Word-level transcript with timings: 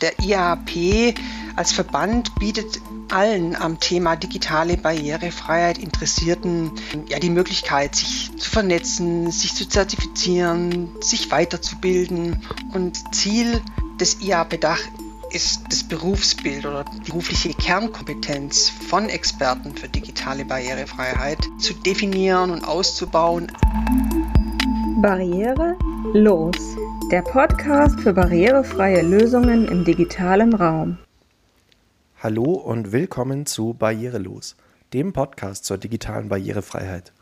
Der 0.00 0.18
IAP 0.20 1.14
als 1.56 1.72
Verband 1.72 2.34
bietet 2.38 2.80
allen 3.10 3.56
am 3.56 3.80
Thema 3.80 4.16
digitale 4.16 4.76
Barrierefreiheit 4.76 5.78
Interessierten 5.78 6.70
ja 7.08 7.18
die 7.18 7.30
Möglichkeit, 7.30 7.94
sich 7.94 8.30
zu 8.36 8.50
vernetzen, 8.50 9.30
sich 9.30 9.54
zu 9.54 9.66
zertifizieren, 9.66 10.90
sich 11.00 11.30
weiterzubilden. 11.30 12.42
Und 12.74 13.14
Ziel 13.14 13.62
des 13.98 14.20
IAP-Dach 14.20 14.80
ist 15.30 15.62
das 15.70 15.84
Berufsbild 15.84 16.66
oder 16.66 16.84
die 16.84 17.10
berufliche 17.10 17.54
Kernkompetenz 17.54 18.68
von 18.68 19.08
Experten 19.08 19.74
für 19.74 19.88
digitale 19.88 20.44
Barrierefreiheit 20.44 21.38
zu 21.58 21.74
definieren 21.74 22.50
und 22.50 22.64
auszubauen. 22.64 23.50
Barriere 25.00 25.76
los. 26.12 26.76
Der 27.12 27.22
Podcast 27.22 28.00
für 28.00 28.12
barrierefreie 28.12 29.00
Lösungen 29.00 29.68
im 29.68 29.84
digitalen 29.84 30.52
Raum. 30.52 30.98
Hallo 32.18 32.54
und 32.54 32.90
willkommen 32.90 33.46
zu 33.46 33.74
Barrierelos, 33.74 34.56
dem 34.92 35.12
Podcast 35.12 35.64
zur 35.66 35.78
digitalen 35.78 36.28
Barrierefreiheit. 36.28 37.12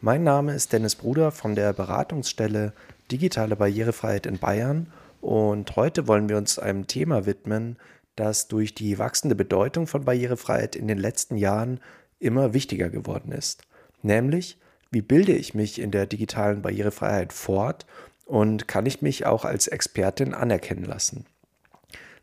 Mein 0.00 0.24
Name 0.24 0.54
ist 0.54 0.72
Dennis 0.72 0.96
Bruder 0.96 1.30
von 1.30 1.54
der 1.54 1.72
Beratungsstelle 1.72 2.72
Digitale 3.12 3.54
Barrierefreiheit 3.54 4.26
in 4.26 4.38
Bayern 4.38 4.88
und 5.20 5.76
heute 5.76 6.08
wollen 6.08 6.28
wir 6.28 6.36
uns 6.36 6.58
einem 6.58 6.88
Thema 6.88 7.24
widmen, 7.24 7.76
das 8.16 8.48
durch 8.48 8.74
die 8.74 8.98
wachsende 8.98 9.36
Bedeutung 9.36 9.86
von 9.86 10.04
Barrierefreiheit 10.04 10.74
in 10.74 10.88
den 10.88 10.98
letzten 10.98 11.36
Jahren 11.36 11.78
immer 12.18 12.54
wichtiger 12.54 12.90
geworden 12.90 13.30
ist, 13.30 13.62
nämlich 14.02 14.58
wie 14.90 15.02
bilde 15.02 15.32
ich 15.32 15.54
mich 15.54 15.80
in 15.80 15.90
der 15.90 16.06
digitalen 16.06 16.62
Barrierefreiheit 16.62 17.32
fort 17.32 17.86
und 18.28 18.68
kann 18.68 18.86
ich 18.86 19.02
mich 19.02 19.26
auch 19.26 19.44
als 19.44 19.66
Expertin 19.66 20.34
anerkennen 20.34 20.84
lassen. 20.84 21.24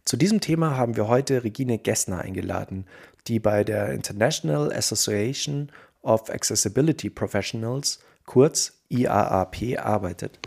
Zu 0.05 0.17
diesem 0.17 0.39
Thema 0.39 0.77
haben 0.77 0.95
wir 0.95 1.07
heute 1.07 1.43
Regine 1.43 1.79
Gessner 1.79 2.19
eingeladen, 2.19 2.85
die 3.27 3.39
bei 3.39 3.63
der 3.63 3.89
International 3.91 4.71
Association 4.71 5.71
of 6.03 6.29
Accessibility 6.29 7.09
Professionals, 7.09 7.99
kurz 8.25 8.73
IAAP, 8.89 9.79
arbeitet. 9.79 10.39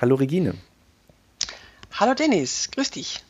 Hallo 0.00 0.16
Regine. 0.16 0.54
Hallo 1.92 2.14
Dennis, 2.14 2.68
grüß 2.72 2.90
dich. 2.90 3.22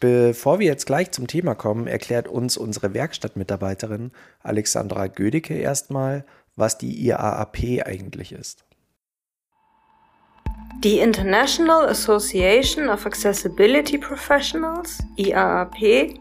Bevor 0.00 0.58
wir 0.58 0.66
jetzt 0.66 0.86
gleich 0.86 1.10
zum 1.10 1.26
Thema 1.26 1.54
kommen, 1.54 1.86
erklärt 1.86 2.28
uns 2.28 2.56
unsere 2.56 2.94
Werkstattmitarbeiterin 2.94 4.12
Alexandra 4.42 5.08
Gödicke 5.08 5.54
erstmal, 5.54 6.24
was 6.56 6.78
die 6.78 7.04
IAAP 7.04 7.82
eigentlich 7.84 8.32
ist. 8.32 8.64
Die 10.76 11.00
International 11.00 11.88
Association 11.88 12.88
of 12.88 13.04
Accessibility 13.04 13.98
Professionals, 13.98 14.98
IAAP, 15.16 16.16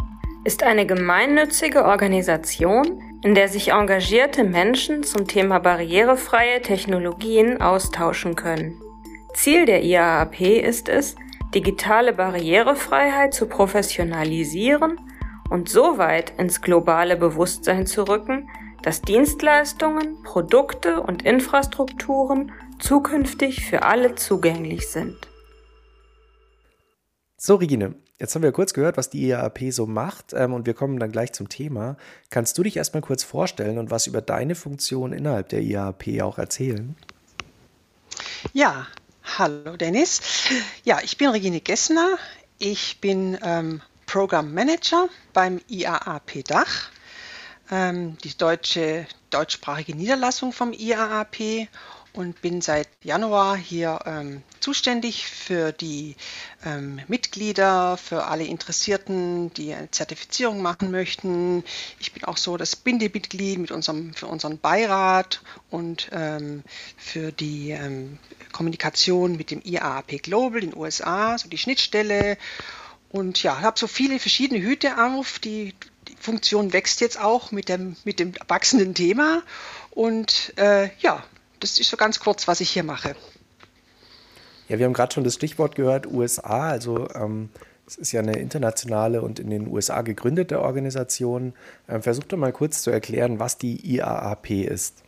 ist 0.46 0.64
eine 0.64 0.86
gemeinnützige 0.86 1.86
Organisation, 1.86 3.02
in 3.22 3.36
der 3.36 3.50
sich 3.50 3.72
engagierte 3.72 4.44
Menschen 4.44 5.04
zum 5.04 5.28
Thema 5.28 5.60
barrierefreie 5.60 6.62
Technologien 6.62 7.62
austauschen 7.62 8.36
können. 8.36 8.82
Ziel 9.34 9.66
der 9.66 9.84
IAAP 9.84 10.42
ist 10.42 10.90
es, 10.90 11.16
digitale 11.54 12.14
Barrierefreiheit 12.14 13.34
zu 13.34 13.46
professionalisieren 13.46 15.00
und 15.50 15.70
so 15.70 15.98
weit 15.98 16.34
ins 16.38 16.62
globale 16.62 17.16
Bewusstsein 17.16 17.86
zu 17.86 18.08
rücken, 18.08 18.50
dass 18.82 19.02
Dienstleistungen, 19.02 20.22
Produkte 20.24 21.02
und 21.02 21.24
Infrastrukturen 21.24 22.52
zukünftig 22.80 23.66
für 23.66 23.84
alle 23.84 24.16
zugänglich 24.16 24.88
sind. 24.88 25.28
So, 27.40 27.56
Regine, 27.56 27.94
jetzt 28.20 28.34
haben 28.34 28.42
wir 28.42 28.52
kurz 28.52 28.74
gehört, 28.74 28.98
was 28.98 29.10
die 29.10 29.28
IAP 29.28 29.72
so 29.72 29.86
macht 29.86 30.34
ähm, 30.34 30.54
und 30.54 30.66
wir 30.66 30.74
kommen 30.74 31.00
dann 31.00 31.12
gleich 31.12 31.34
zum 31.34 31.50
Thema. 31.50 31.98
Kannst 32.30 32.58
du 32.58 32.64
dich 32.64 32.78
erstmal 32.78 33.02
kurz 33.02 33.24
vorstellen 33.24 33.78
und 33.78 33.92
was 33.92 34.08
über 34.08 34.22
deine 34.22 34.56
Funktion 34.56 35.14
innerhalb 35.14 35.50
der 35.50 35.62
IAP 35.62 36.22
auch 36.22 36.38
erzählen? 36.38 36.96
Ja, 38.54 38.88
hallo 39.38 39.78
Dennis. 39.78 40.22
Ja, 40.84 41.00
ich 41.04 41.18
bin 41.18 41.30
Regine 41.30 41.62
Gessner. 41.62 42.18
Ich 42.58 43.00
bin 43.02 43.38
ähm, 43.44 43.82
Program 44.08 44.52
Manager 44.52 45.10
beim 45.34 45.62
IAAP 45.68 46.44
Dach, 46.46 46.90
ähm, 47.70 48.18
die 48.24 48.36
deutsche, 48.36 49.06
deutschsprachige 49.30 49.96
Niederlassung 49.96 50.54
vom 50.54 50.74
IAAP 50.74 51.68
und 52.18 52.42
bin 52.42 52.62
seit 52.62 52.90
Januar 53.04 53.56
hier 53.56 54.00
ähm, 54.06 54.42
zuständig 54.60 55.28
für 55.28 55.72
die 55.72 56.16
ähm, 56.66 57.00
Mitglieder, 57.08 57.96
für 57.96 58.24
alle 58.24 58.44
Interessierten, 58.44 59.54
die 59.54 59.72
eine 59.72 59.92
Zertifizierung 59.92 60.64
machen 60.64 60.90
möchten. 60.90 61.64
Ich 62.00 62.14
bin 62.14 62.24
auch 62.24 62.38
so 62.38 62.58
das 62.58 62.76
Bindemitglied 62.76 63.60
mit 63.60 63.70
unserem, 63.70 64.16
für 64.16 64.26
unseren 64.26 64.58
Beirat 64.58 65.44
und 65.70 66.10
ähm, 66.12 66.64
für 66.98 67.32
die 67.32 67.70
ähm, 67.70 68.18
Kommunikation 68.52 69.38
mit 69.38 69.52
dem 69.52 69.62
IAAP 69.64 70.24
Global 70.24 70.64
in 70.64 70.72
den 70.72 70.80
USA, 70.80 71.38
so 71.38 71.48
die 71.48 71.60
Schnittstelle. 71.60 72.40
Und 73.10 73.44
ja, 73.44 73.62
habe 73.62 73.78
so 73.78 73.86
viele 73.86 74.18
verschiedene 74.18 74.60
Hüte 74.60 74.98
auf. 75.06 75.38
Die, 75.38 75.76
die 76.08 76.16
Funktion 76.20 76.74
wächst 76.74 77.00
jetzt 77.00 77.20
auch 77.20 77.52
mit 77.52 77.70
dem, 77.70 77.96
mit 78.06 78.20
dem 78.20 78.34
wachsenden 78.48 78.96
Thema. 78.96 79.44
Und 79.92 80.54
äh, 80.58 80.90
ja, 81.00 81.24
das 81.60 81.80
ist 81.80 81.90
so 81.90 81.98
ganz 81.98 82.20
kurz, 82.20 82.48
was 82.48 82.62
ich 82.62 82.70
hier 82.70 82.84
mache. 82.84 83.16
Ja, 84.68 84.80
wir 84.80 84.86
haben 84.86 84.94
gerade 84.94 85.14
schon 85.14 85.24
das 85.24 85.36
Stichwort 85.36 85.76
gehört, 85.76 86.08
USA. 86.08 86.70
Also 86.70 87.10
ähm, 87.14 87.50
es 87.88 87.96
ist 87.96 88.12
ja 88.12 88.20
eine 88.20 88.38
internationale 88.38 89.22
und 89.22 89.40
in 89.40 89.50
den 89.50 89.68
USA 89.68 90.02
gegründete 90.02 90.62
Organisation. 90.62 91.54
Ähm, 91.88 92.04
versuch 92.04 92.24
doch 92.24 92.38
mal 92.38 92.52
kurz 92.52 92.82
zu 92.82 92.92
erklären, 92.92 93.40
was 93.40 93.58
die 93.58 93.96
IAAP 93.96 94.50
ist. 94.50 95.04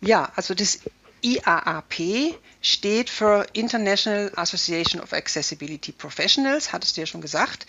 Ja, 0.00 0.30
also 0.36 0.54
das 0.54 0.80
IAAP 1.22 2.34
steht 2.60 3.08
für 3.08 3.46
International 3.52 4.30
Association 4.36 5.00
of 5.00 5.12
Accessibility 5.12 5.92
Professionals, 5.92 6.72
hattest 6.72 6.96
du 6.96 7.02
ja 7.02 7.06
schon 7.06 7.20
gesagt, 7.20 7.66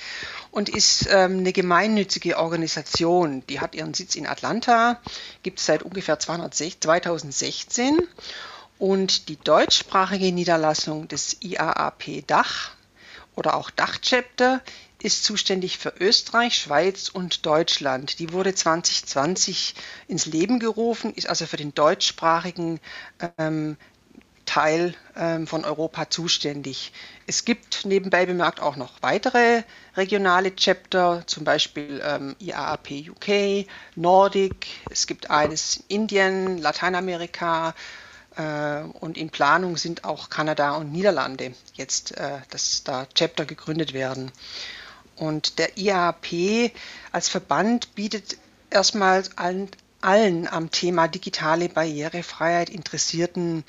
und 0.52 0.70
ist 0.70 1.08
ähm, 1.10 1.40
eine 1.40 1.54
gemeinnützige 1.54 2.38
Organisation. 2.38 3.44
Die 3.48 3.60
hat 3.60 3.76
ihren 3.76 3.94
Sitz 3.94 4.16
in 4.16 4.28
Atlanta, 4.28 5.00
gibt 5.44 5.60
es 5.60 5.66
seit 5.66 5.84
ungefähr 5.84 6.20
2016. 6.20 8.00
Und 8.80 9.30
die 9.30 9.38
deutschsprachige 9.38 10.32
Niederlassung 10.32 11.08
des 11.08 11.38
IAAP 11.42 12.26
Dach 12.26 12.72
oder 13.36 13.56
auch 13.56 13.70
Dach-Chapter 13.70 14.62
ist 15.04 15.24
zuständig 15.24 15.78
für 15.78 15.94
Österreich, 16.00 16.56
Schweiz 16.56 17.10
und 17.10 17.46
Deutschland. 17.46 18.20
Die 18.20 18.34
wurde 18.34 18.54
2020 18.54 19.76
ins 20.08 20.26
Leben 20.26 20.60
gerufen, 20.60 21.14
ist 21.14 21.28
also 21.28 21.46
für 21.46 21.58
den 21.58 21.74
deutschsprachigen 21.74 22.80
ähm, 23.38 23.78
Teil 24.52 24.96
ähm, 25.16 25.48
von 25.48 25.64
Europa 25.64 26.10
zuständig. 26.10 26.92
Es 27.26 27.46
gibt 27.46 27.86
nebenbei 27.86 28.26
bemerkt 28.26 28.60
auch 28.60 28.76
noch 28.76 28.92
weitere 29.00 29.64
regionale 29.96 30.54
Chapter, 30.54 31.24
zum 31.26 31.46
Beispiel 31.46 32.02
ähm, 32.06 32.36
IAAP 32.40 33.08
UK, 33.12 33.66
Nordic, 33.96 34.68
es 34.90 35.08
gibt 35.08 35.30
eines 35.30 35.78
in 35.88 36.02
Indien, 36.02 36.58
Lateinamerika, 36.58 37.74
äh, 38.36 38.82
und 39.00 39.18
in 39.18 39.30
Planung 39.30 39.78
sind 39.78 40.04
auch 40.04 40.30
Kanada 40.30 40.76
und 40.76 40.92
Niederlande 40.92 41.54
jetzt, 41.76 42.18
äh, 42.18 42.40
dass 42.50 42.84
da 42.84 43.06
Chapter 43.14 43.46
gegründet 43.46 43.94
werden. 43.94 44.34
Und 45.16 45.60
der 45.60 45.78
IAP 45.78 46.74
als 47.14 47.30
Verband 47.30 47.96
bietet 47.96 48.36
erstmal 48.70 49.24
allen, 49.38 49.70
allen 50.02 50.48
am 50.48 50.72
Thema 50.72 51.08
digitale 51.08 51.70
Barrierefreiheit 51.70 52.70
Interessierten 52.70 53.64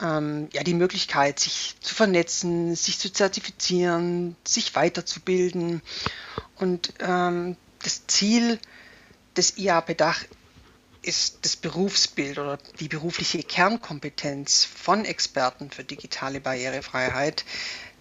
ähm, 0.00 0.48
ja, 0.52 0.62
die 0.62 0.74
Möglichkeit, 0.74 1.40
sich 1.40 1.76
zu 1.80 1.94
vernetzen, 1.94 2.76
sich 2.76 2.98
zu 2.98 3.12
zertifizieren, 3.12 4.36
sich 4.46 4.74
weiterzubilden. 4.74 5.82
Und 6.56 6.92
ähm, 7.00 7.56
das 7.82 8.06
Ziel 8.06 8.58
des 9.36 9.58
IAP-Dach 9.58 10.24
ist 11.02 11.38
das 11.42 11.56
Berufsbild 11.56 12.38
oder 12.38 12.58
die 12.80 12.88
berufliche 12.88 13.42
Kernkompetenz 13.42 14.64
von 14.64 15.04
Experten 15.04 15.70
für 15.70 15.84
digitale 15.84 16.40
Barrierefreiheit 16.40 17.44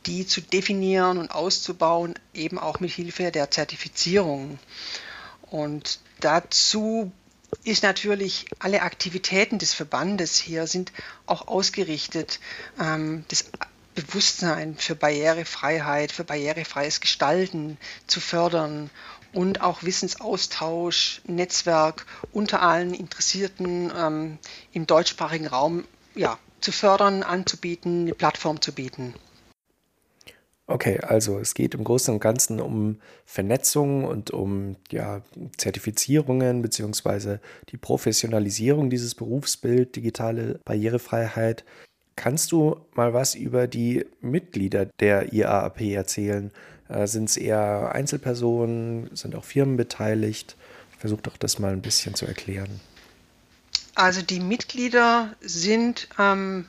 die 0.07 0.25
zu 0.25 0.42
definieren 0.42 1.18
und 1.18 1.31
auszubauen, 1.31 2.16
eben 2.34 2.57
auch 2.57 2.80
mit 2.80 2.92
Hilfe 2.92 3.31
der 3.31 3.51
Zertifizierung. 3.51 4.57
Und 5.42 6.00
dazu 6.22 7.12
ist 7.64 7.84
natürlich 7.84 8.46
alle 8.60 8.82
Aktivitäten 8.82 9.60
des 9.60 9.74
Verbandes 9.74 10.38
hier 10.38 10.68
sind 10.68 10.92
auch 11.26 11.48
ausgerichtet, 11.48 12.40
ähm, 12.80 13.26
das 13.30 13.46
Bewusstsein 13.96 14.76
für 14.78 14.96
Barrierefreiheit, 14.96 16.12
für 16.12 16.24
barrierefreies 16.24 17.00
Gestalten 17.00 17.78
zu 18.06 18.20
fördern 18.20 18.92
und 19.34 19.62
auch 19.62 19.84
Wissensaustausch, 19.84 21.22
Netzwerk 21.26 22.06
unter 22.32 22.62
allen 22.62 22.94
Interessierten 22.94 23.92
ähm, 23.96 24.38
im 24.72 24.86
deutschsprachigen 24.86 25.48
Raum 25.48 25.86
ja, 26.16 26.38
zu 26.62 26.72
fördern, 26.72 27.24
anzubieten, 27.24 28.04
eine 28.04 28.14
Plattform 28.14 28.62
zu 28.62 28.72
bieten. 28.72 29.16
Okay, 30.69 31.00
also 31.00 31.40
es 31.40 31.54
geht 31.54 31.74
im 31.75 31.86
Großen 31.86 32.14
und 32.14 32.19
Ganzen 32.19 32.60
um 32.60 33.00
Vernetzung 33.25 34.04
und 34.04 34.31
um 34.31 34.75
ja, 34.92 35.22
Zertifizierungen 35.56 36.62
beziehungsweise 36.62 37.40
die 37.69 37.78
Professionalisierung 37.78 38.90
dieses 38.90 39.16
Berufsbild, 39.16 39.96
digitale 39.96 40.60
Barrierefreiheit. 40.66 41.64
Kannst 42.18 42.52
du 42.52 42.81
mal 42.96 43.14
was 43.14 43.34
über 43.34 43.68
die 43.68 44.06
Mitglieder 44.19 44.88
der 45.00 45.31
IAAP 45.31 45.81
erzählen? 45.94 46.52
Äh, 46.90 47.08
sind 47.08 47.30
es 47.30 47.38
eher 47.38 47.94
Einzelpersonen? 47.94 49.10
Sind 49.16 49.36
auch 49.36 49.46
Firmen 49.46 49.78
beteiligt? 49.78 50.58
Versuch 50.98 51.22
doch 51.22 51.38
das 51.38 51.60
mal 51.60 51.72
ein 51.72 51.81
bisschen 51.81 52.13
zu 52.13 52.25
erklären. 52.25 52.81
Also 53.96 54.22
die 54.22 54.42
Mitglieder 54.42 55.34
sind 55.40 56.10
ähm, 56.20 56.66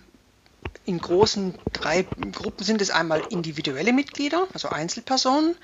in 0.88 0.98
großen 0.98 1.54
drei 1.74 2.06
Gruppen 2.32 2.64
sind 2.64 2.80
es 2.80 2.90
einmal 2.90 3.22
individuelle 3.28 3.92
Mitglieder, 3.92 4.48
also 4.54 4.70
Einzelpersonen, 4.70 5.54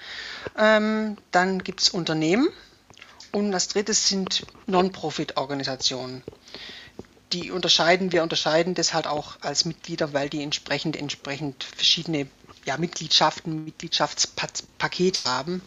ähm, 0.57 1.17
dann 1.31 1.65
gibt 1.65 1.81
es 1.81 1.89
Unternehmen 1.89 2.49
und 3.33 3.51
das 3.51 3.69
dritte 3.69 3.95
sind 3.95 4.47
Non-Profit-Organisationen. 4.67 6.23
Die 7.33 7.51
unterscheiden, 7.51 8.13
wir 8.13 8.23
unterscheiden 8.23 8.75
das 8.75 8.93
halt 8.93 9.07
auch 9.07 9.41
als 9.41 9.65
Mitglieder, 9.65 10.13
weil 10.13 10.29
die 10.29 10.43
entsprechend, 10.43 10.95
entsprechend 10.95 11.65
verschiedene 11.65 12.29
ja, 12.67 12.77
Mitgliedschaften, 12.77 13.65
Mitgliedschaftspaket 13.65 15.25
haben. 15.25 15.63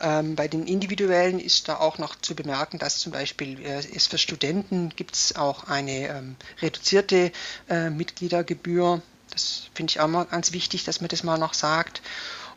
Ähm, 0.00 0.36
bei 0.36 0.46
den 0.46 0.66
individuellen 0.66 1.40
ist 1.40 1.68
da 1.68 1.78
auch 1.78 1.98
noch 1.98 2.14
zu 2.16 2.36
bemerken, 2.36 2.78
dass 2.78 2.98
zum 2.98 3.12
Beispiel 3.12 3.60
äh, 3.64 3.84
ist 3.84 4.08
für 4.08 4.18
Studenten 4.18 4.90
gibt 4.90 5.14
es 5.14 5.36
auch 5.36 5.64
eine 5.64 6.08
ähm, 6.08 6.36
reduzierte 6.62 7.32
äh, 7.68 7.90
Mitgliedergebühr. 7.90 9.02
Das 9.30 9.64
finde 9.74 9.90
ich 9.90 10.00
auch 10.00 10.06
mal 10.08 10.24
ganz 10.24 10.52
wichtig, 10.52 10.84
dass 10.84 11.00
man 11.00 11.08
das 11.08 11.24
mal 11.24 11.38
noch 11.38 11.54
sagt. 11.54 12.02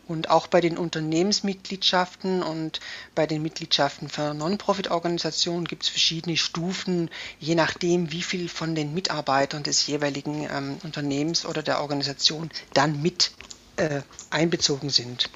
Und 0.07 0.29
auch 0.29 0.47
bei 0.47 0.61
den 0.61 0.77
Unternehmensmitgliedschaften 0.77 2.43
und 2.43 2.79
bei 3.15 3.25
den 3.25 3.41
Mitgliedschaften 3.41 4.09
für 4.09 4.33
Non-Profit-Organisationen 4.33 5.65
gibt 5.65 5.83
es 5.83 5.89
verschiedene 5.89 6.37
Stufen, 6.37 7.09
je 7.39 7.55
nachdem, 7.55 8.11
wie 8.11 8.23
viel 8.23 8.49
von 8.49 8.75
den 8.75 8.93
Mitarbeitern 8.93 9.63
des 9.63 9.87
jeweiligen 9.87 10.47
ähm, 10.51 10.77
Unternehmens 10.83 11.45
oder 11.45 11.63
der 11.63 11.81
Organisation 11.81 12.49
dann 12.73 13.01
mit 13.01 13.31
äh, 13.77 14.01
einbezogen 14.31 14.89
sind. 14.89 15.29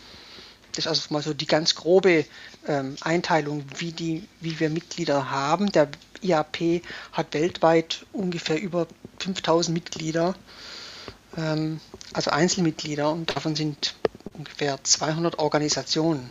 Das 0.75 0.85
ist 0.85 0.87
also 0.87 1.13
mal 1.13 1.21
so 1.21 1.33
die 1.33 1.47
ganz 1.47 1.75
grobe 1.75 2.25
ähm, 2.67 2.95
Einteilung, 3.01 3.63
wie, 3.77 3.91
die, 3.91 4.27
wie 4.41 4.59
wir 4.59 4.69
Mitglieder 4.69 5.31
haben. 5.31 5.71
Der 5.71 5.87
IAP 6.21 6.81
hat 7.13 7.33
weltweit 7.33 8.05
ungefähr 8.11 8.61
über 8.61 8.87
5000 9.19 9.73
Mitglieder, 9.73 10.35
ähm, 11.37 11.79
also 12.13 12.31
Einzelmitglieder, 12.31 13.11
und 13.11 13.35
davon 13.35 13.55
sind 13.55 13.95
ungefähr 14.33 14.83
200 14.83 15.39
Organisationen. 15.39 16.29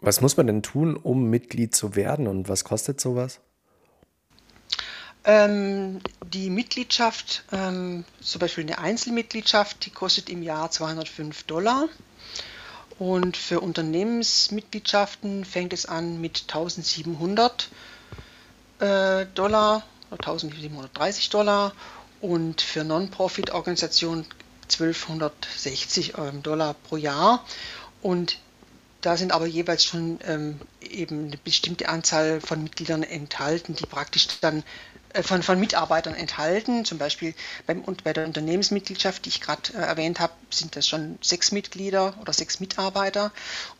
Was 0.00 0.20
muss 0.20 0.36
man 0.36 0.48
denn 0.48 0.62
tun, 0.62 0.96
um 0.96 1.30
Mitglied 1.30 1.74
zu 1.74 1.94
werden 1.94 2.26
und 2.26 2.48
was 2.48 2.64
kostet 2.64 3.00
sowas? 3.00 3.40
Ähm, 5.24 6.00
die 6.24 6.50
Mitgliedschaft, 6.50 7.44
ähm, 7.52 8.04
zum 8.20 8.38
Beispiel 8.40 8.64
eine 8.64 8.78
Einzelmitgliedschaft, 8.78 9.84
die 9.86 9.90
kostet 9.90 10.28
im 10.28 10.42
Jahr 10.42 10.70
205 10.70 11.44
Dollar. 11.44 11.88
Und 12.98 13.36
für 13.36 13.60
Unternehmensmitgliedschaften 13.60 15.44
fängt 15.44 15.72
es 15.72 15.86
an 15.86 16.20
mit 16.20 16.44
1700 16.48 17.68
äh, 18.78 19.26
Dollar 19.34 19.82
oder 20.10 20.28
1730 20.28 21.30
Dollar 21.30 21.72
und 22.20 22.60
für 22.60 22.84
Non-Profit-Organisationen 22.84 24.26
1260 24.64 26.14
ähm, 26.18 26.42
Dollar 26.42 26.74
pro 26.74 26.96
Jahr. 26.96 27.44
Und 28.02 28.38
da 29.00 29.16
sind 29.16 29.32
aber 29.32 29.46
jeweils 29.46 29.84
schon 29.84 30.20
ähm, 30.24 30.60
eben 30.80 31.26
eine 31.26 31.36
bestimmte 31.36 31.88
Anzahl 31.88 32.40
von 32.40 32.62
Mitgliedern 32.62 33.02
enthalten, 33.02 33.74
die 33.74 33.86
praktisch 33.86 34.28
dann 34.40 34.62
von, 35.22 35.42
von 35.42 35.60
Mitarbeitern 35.60 36.14
enthalten. 36.14 36.84
Zum 36.84 36.98
Beispiel 36.98 37.34
beim, 37.66 37.84
bei 38.04 38.12
der 38.12 38.26
Unternehmensmitgliedschaft, 38.26 39.24
die 39.24 39.30
ich 39.30 39.40
gerade 39.40 39.72
äh, 39.74 39.78
erwähnt 39.78 40.20
habe, 40.20 40.32
sind 40.50 40.76
das 40.76 40.86
schon 40.88 41.18
sechs 41.20 41.52
Mitglieder 41.52 42.14
oder 42.20 42.32
sechs 42.32 42.60
Mitarbeiter. 42.60 43.32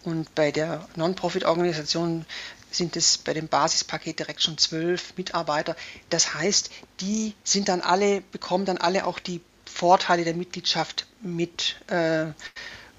Und 0.04 0.34
bei 0.34 0.50
der 0.50 0.88
Non-Profit-Organisation 0.96 2.26
sind 2.70 2.96
es 2.96 3.18
bei 3.18 3.34
dem 3.34 3.48
Basispaket 3.48 4.18
direkt 4.18 4.42
schon 4.42 4.58
zwölf 4.58 5.14
Mitarbeiter. 5.16 5.76
Das 6.10 6.34
heißt, 6.34 6.70
die 7.00 7.34
sind 7.44 7.68
dann 7.68 7.80
alle, 7.80 8.20
bekommen 8.20 8.64
dann 8.64 8.78
alle 8.78 9.06
auch 9.06 9.18
die 9.18 9.40
Vorteile 9.66 10.24
der 10.24 10.34
Mitgliedschaft 10.34 11.06
mit. 11.20 11.76
Äh, 11.88 12.30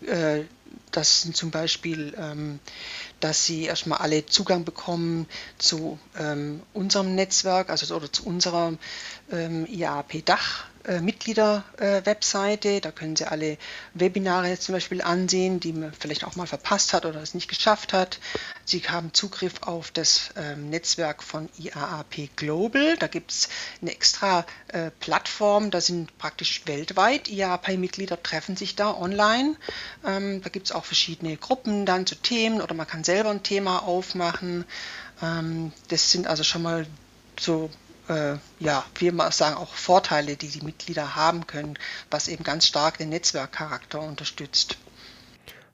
äh, 0.06 0.46
das 0.94 1.24
sind 1.24 1.36
zum 1.36 1.52
Beispiel 1.52 2.14
ähm, 2.18 2.60
dass 3.20 3.46
sie 3.46 3.64
erstmal 3.64 4.00
alle 4.00 4.26
Zugang 4.26 4.66
bekommen 4.66 5.28
zu 5.58 5.98
ähm, 6.18 6.62
unserem 6.74 7.16
Netzwerk, 7.16 7.70
also 7.70 7.96
oder 7.96 8.12
zu 8.12 8.26
unserer 8.26 8.74
ähm, 9.32 9.66
IAP-Dach 9.66 10.66
äh, 10.86 11.00
Mitglieder-Webseite. 11.00 12.82
Da 12.82 12.92
können 12.92 13.16
Sie 13.16 13.26
alle 13.26 13.58
Webinare 13.94 14.58
zum 14.60 14.74
Beispiel 14.74 15.02
ansehen, 15.02 15.60
die 15.60 15.74
man 15.74 15.94
vielleicht 15.94 16.24
auch 16.26 16.36
mal 16.36 16.48
verpasst 16.48 16.94
hat 16.94 17.06
oder 17.06 17.22
es 17.22 17.34
nicht 17.34 17.48
geschafft 17.48 17.94
hat. 17.94 18.20
Sie 18.66 18.82
haben 18.82 19.14
Zugriff 19.14 19.62
auf 19.62 19.92
das 19.92 20.30
ähm, 20.36 20.70
Netzwerk 20.70 21.24
von 21.24 21.50
IAAP 21.58 22.36
Global. 22.36 22.96
Da 22.98 23.08
gibt 23.08 23.32
es 23.32 23.50
eine 23.82 23.92
extra 23.92 24.46
äh, 24.70 24.92
Plattform, 25.00 25.72
da 25.72 25.82
sind 25.82 26.18
praktisch 26.18 26.64
weltweit 26.66 27.28
IAAP-Mitglieder 27.28 28.22
treffen 28.22 28.56
sich 28.56 28.76
da 28.76 28.94
online. 28.94 29.56
Ähm, 30.06 30.42
da 30.42 30.50
gibt 30.50 30.68
es 30.68 30.72
auch 30.72 30.86
verschiedene 30.86 31.38
Gruppen 31.38 31.86
dann 31.86 32.06
zu 32.06 32.16
Themen 32.16 32.62
oder 32.62 32.74
man 32.74 32.88
kann 32.88 33.04
selber 33.04 33.30
ein 33.30 33.44
Thema 33.44 33.80
aufmachen. 33.80 34.66
Ähm, 35.22 35.72
das 35.90 36.12
sind 36.12 36.28
also 36.28 36.44
schon 36.44 36.62
mal 36.62 36.86
so 37.40 37.70
äh, 38.10 38.36
ja, 38.60 38.84
wir 38.98 39.32
sagen, 39.32 39.56
auch 39.56 39.74
Vorteile, 39.74 40.36
die 40.36 40.50
die 40.50 40.64
Mitglieder 40.64 41.16
haben 41.16 41.48
können, 41.48 41.78
was 42.12 42.28
eben 42.28 42.44
ganz 42.44 42.68
stark 42.68 42.98
den 42.98 43.10
Netzwerkcharakter 43.10 44.02
unterstützt. 44.02 44.78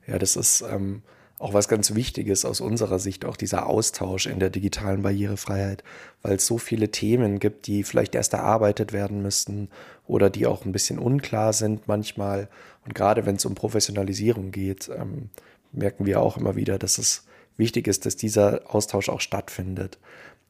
Ja, 0.07 0.17
das 0.17 0.35
ist 0.35 0.61
ähm, 0.61 1.01
auch 1.39 1.53
was 1.53 1.67
ganz 1.67 1.95
Wichtiges 1.95 2.45
aus 2.45 2.61
unserer 2.61 2.99
Sicht, 2.99 3.25
auch 3.25 3.37
dieser 3.37 3.67
Austausch 3.67 4.27
in 4.27 4.39
der 4.39 4.49
digitalen 4.49 5.01
Barrierefreiheit, 5.01 5.83
weil 6.21 6.35
es 6.35 6.45
so 6.45 6.57
viele 6.57 6.91
Themen 6.91 7.39
gibt, 7.39 7.67
die 7.67 7.83
vielleicht 7.83 8.13
erst 8.13 8.33
erarbeitet 8.33 8.91
werden 8.91 9.21
müssten 9.21 9.69
oder 10.05 10.29
die 10.29 10.45
auch 10.47 10.65
ein 10.65 10.73
bisschen 10.73 10.99
unklar 10.99 11.53
sind 11.53 11.87
manchmal. 11.87 12.49
Und 12.85 12.93
gerade 12.93 13.25
wenn 13.25 13.37
es 13.37 13.45
um 13.45 13.55
Professionalisierung 13.55 14.51
geht, 14.51 14.89
ähm, 14.89 15.29
merken 15.71 16.05
wir 16.05 16.21
auch 16.21 16.37
immer 16.37 16.55
wieder, 16.55 16.77
dass 16.77 16.97
es 16.97 17.23
wichtig 17.55 17.87
ist, 17.87 18.05
dass 18.05 18.15
dieser 18.15 18.61
Austausch 18.73 19.09
auch 19.09 19.21
stattfindet. 19.21 19.97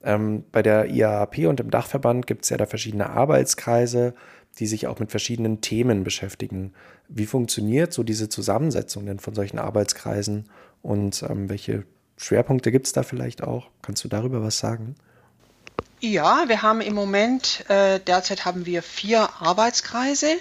Ähm, 0.04 0.44
bei 0.52 0.62
der 0.62 0.88
IAAP 0.90 1.40
und 1.48 1.60
im 1.60 1.72
Dachverband 1.72 2.28
gibt 2.28 2.44
es 2.44 2.50
ja 2.50 2.58
da 2.58 2.66
verschiedene 2.66 3.10
Arbeitskreise, 3.10 4.14
die 4.58 4.68
sich 4.68 4.88
auch 4.88 5.00
mit 5.00 5.12
verschiedenen 5.12 5.62
Themen 5.62 6.04
beschäftigen. 6.04 6.74
Wie 7.08 7.26
funktioniert 7.26 7.94
so 7.94 8.04
diese 8.04 8.30
Zusammensetzung 8.30 9.06
denn 9.06 9.20
von 9.20 9.36
solchen 9.36 9.60
Arbeitskreisen 9.60 10.50
und 10.82 11.24
ähm, 11.24 11.50
welche 11.50 11.84
Schwerpunkte 12.18 12.72
gibt 12.72 12.88
es 12.88 12.94
da 12.94 13.04
vielleicht 13.04 13.44
auch? 13.44 13.70
Kannst 13.82 14.04
du 14.04 14.08
darüber 14.08 14.44
was 14.44 14.60
sagen? 14.60 14.96
Ja, 16.02 16.46
wir 16.48 16.62
haben 16.62 16.80
im 16.80 16.94
Moment, 16.94 17.66
äh, 17.70 18.00
derzeit 18.00 18.46
haben 18.46 18.66
wir 18.66 18.82
vier 18.82 19.30
Arbeitskreise. 19.42 20.38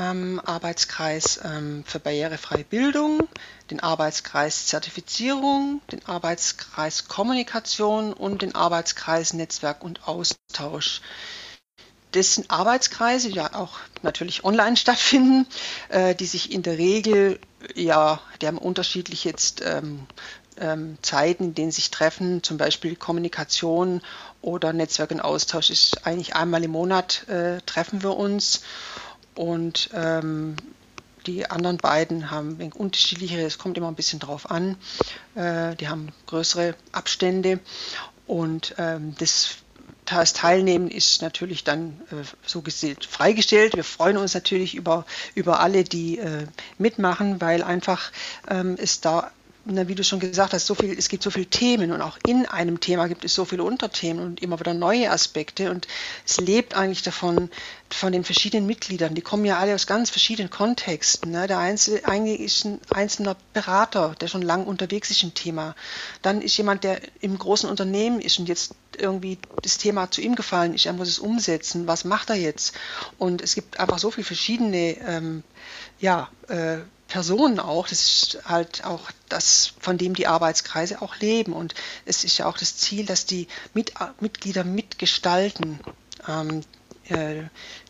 Ähm, 0.00 0.40
Arbeitskreis 0.42 1.40
ähm, 1.44 1.84
für 1.86 1.98
barrierefreie 1.98 2.64
Bildung, 2.64 3.28
den 3.70 3.80
Arbeitskreis 3.80 4.66
Zertifizierung, 4.66 5.80
den 5.90 6.04
Arbeitskreis 6.06 7.08
Kommunikation 7.08 8.12
und 8.12 8.42
den 8.42 8.54
Arbeitskreis 8.54 9.32
Netzwerk 9.32 9.82
und 9.82 10.06
Austausch. 10.08 11.00
Das 12.12 12.34
sind 12.34 12.50
Arbeitskreise, 12.50 13.28
die 13.28 13.36
ja 13.36 13.54
auch 13.54 13.78
natürlich 14.02 14.44
online 14.44 14.76
stattfinden, 14.78 15.46
äh, 15.88 16.14
die 16.14 16.26
sich 16.26 16.52
in 16.52 16.62
der 16.62 16.78
Regel, 16.78 17.40
ja, 17.74 18.20
die 18.40 18.46
haben 18.46 18.58
unterschiedlich 18.58 19.24
jetzt 19.24 19.60
ähm, 19.62 20.06
ähm, 20.58 20.98
Zeiten, 21.02 21.44
in 21.44 21.54
denen 21.54 21.72
sich 21.72 21.90
treffen, 21.90 22.42
zum 22.42 22.56
Beispiel 22.56 22.96
Kommunikation 22.96 24.00
oder 24.40 24.72
Netzwerk 24.72 25.10
und 25.10 25.20
Austausch 25.20 25.70
ist 25.70 26.06
eigentlich 26.06 26.34
einmal 26.34 26.64
im 26.64 26.70
Monat 26.70 27.28
äh, 27.28 27.60
treffen 27.66 28.02
wir 28.02 28.16
uns 28.16 28.62
und 29.34 29.90
ähm, 29.92 30.56
die 31.26 31.50
anderen 31.50 31.78
beiden 31.78 32.30
haben 32.30 32.58
unterschiedliche, 32.72 33.40
es 33.40 33.58
kommt 33.58 33.76
immer 33.76 33.88
ein 33.88 33.94
bisschen 33.94 34.20
drauf 34.20 34.50
an, 34.50 34.76
äh, 35.34 35.74
die 35.76 35.88
haben 35.88 36.08
größere 36.26 36.74
Abstände 36.92 37.60
und 38.26 38.74
ähm, 38.78 39.14
das 39.18 39.56
das 40.06 40.32
Teilnehmen 40.32 40.88
ist 40.88 41.20
natürlich 41.20 41.64
dann 41.64 42.00
äh, 42.12 42.24
so 42.46 42.62
gestellt, 42.62 43.04
freigestellt. 43.04 43.74
Wir 43.74 43.84
freuen 43.84 44.16
uns 44.16 44.34
natürlich 44.34 44.76
über, 44.76 45.04
über 45.34 45.60
alle, 45.60 45.82
die 45.82 46.18
äh, 46.18 46.46
mitmachen, 46.78 47.40
weil 47.40 47.62
einfach 47.62 48.12
ähm, 48.48 48.76
es 48.78 49.00
da 49.00 49.32
na, 49.66 49.88
wie 49.88 49.94
du 49.94 50.04
schon 50.04 50.20
gesagt 50.20 50.52
hast, 50.52 50.66
so 50.66 50.74
viel, 50.74 50.96
es 50.96 51.08
gibt 51.08 51.22
so 51.22 51.30
viele 51.30 51.46
Themen 51.46 51.92
und 51.92 52.00
auch 52.00 52.18
in 52.26 52.46
einem 52.46 52.80
Thema 52.80 53.08
gibt 53.08 53.24
es 53.24 53.34
so 53.34 53.44
viele 53.44 53.64
Unterthemen 53.64 54.24
und 54.24 54.42
immer 54.42 54.60
wieder 54.60 54.74
neue 54.74 55.10
Aspekte 55.10 55.70
und 55.70 55.88
es 56.24 56.40
lebt 56.40 56.74
eigentlich 56.74 57.02
davon, 57.02 57.50
von 57.90 58.12
den 58.12 58.24
verschiedenen 58.24 58.66
Mitgliedern. 58.66 59.14
Die 59.14 59.22
kommen 59.22 59.44
ja 59.44 59.58
alle 59.58 59.74
aus 59.74 59.86
ganz 59.86 60.10
verschiedenen 60.10 60.50
Kontexten. 60.50 61.30
Ne? 61.30 61.46
Der 61.46 61.58
Einzel, 61.58 62.00
ist 62.38 62.64
ein 62.64 62.80
einzelner 62.90 63.36
Berater, 63.52 64.14
der 64.20 64.28
schon 64.28 64.42
lange 64.42 64.64
unterwegs 64.64 65.10
ist 65.10 65.22
im 65.22 65.34
Thema. 65.34 65.74
Dann 66.22 66.42
ist 66.42 66.56
jemand, 66.56 66.82
der 66.84 67.00
im 67.20 67.38
großen 67.38 67.70
Unternehmen 67.70 68.20
ist 68.20 68.38
und 68.38 68.48
jetzt 68.48 68.74
irgendwie 68.98 69.38
das 69.62 69.78
Thema 69.78 70.10
zu 70.10 70.20
ihm 70.20 70.34
gefallen 70.34 70.74
ist. 70.74 70.86
Er 70.86 70.94
muss 70.94 71.08
es 71.08 71.18
umsetzen. 71.18 71.86
Was 71.86 72.04
macht 72.04 72.30
er 72.30 72.36
jetzt? 72.36 72.74
Und 73.18 73.40
es 73.40 73.54
gibt 73.54 73.78
einfach 73.78 73.98
so 73.98 74.10
viele 74.10 74.24
verschiedene 74.24 74.96
ähm, 75.06 75.44
ja, 76.00 76.28
äh, 76.48 76.78
Personen 77.08 77.60
auch. 77.60 77.88
Das 77.88 78.00
ist 78.00 78.38
halt 78.44 78.84
auch 78.84 79.10
das, 79.28 79.72
von 79.80 79.98
dem 79.98 80.14
die 80.14 80.26
Arbeitskreise 80.26 81.02
auch 81.02 81.16
leben. 81.16 81.52
Und 81.52 81.74
es 82.04 82.24
ist 82.24 82.38
ja 82.38 82.46
auch 82.46 82.58
das 82.58 82.76
Ziel, 82.76 83.06
dass 83.06 83.26
die 83.26 83.48
Mit 83.74 83.92
Mitglieder 84.20 84.64
mitgestalten. 84.64 85.80
Ähm, 86.28 86.62
äh, 87.08 87.44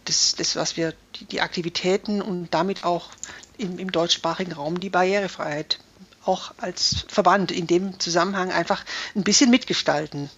das, 0.04 0.34
das, 0.36 0.56
was 0.56 0.76
wir, 0.76 0.94
die, 1.16 1.24
die, 1.24 1.40
Aktivitäten 1.40 2.22
und 2.22 2.52
damit 2.52 2.84
auch 2.84 3.10
im, 3.58 3.78
im 3.78 3.90
deutschsprachigen 3.90 4.52
Raum 4.52 4.80
die 4.80 4.90
Barrierefreiheit 4.90 5.78
auch 6.24 6.52
als 6.58 7.06
Verband 7.08 7.52
in 7.52 7.66
dem 7.66 7.98
Zusammenhang 8.00 8.50
einfach 8.50 8.84
ein 9.14 9.24
bisschen 9.24 9.50
mitgestalten. 9.50 10.30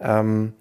Ähm, 0.00 0.54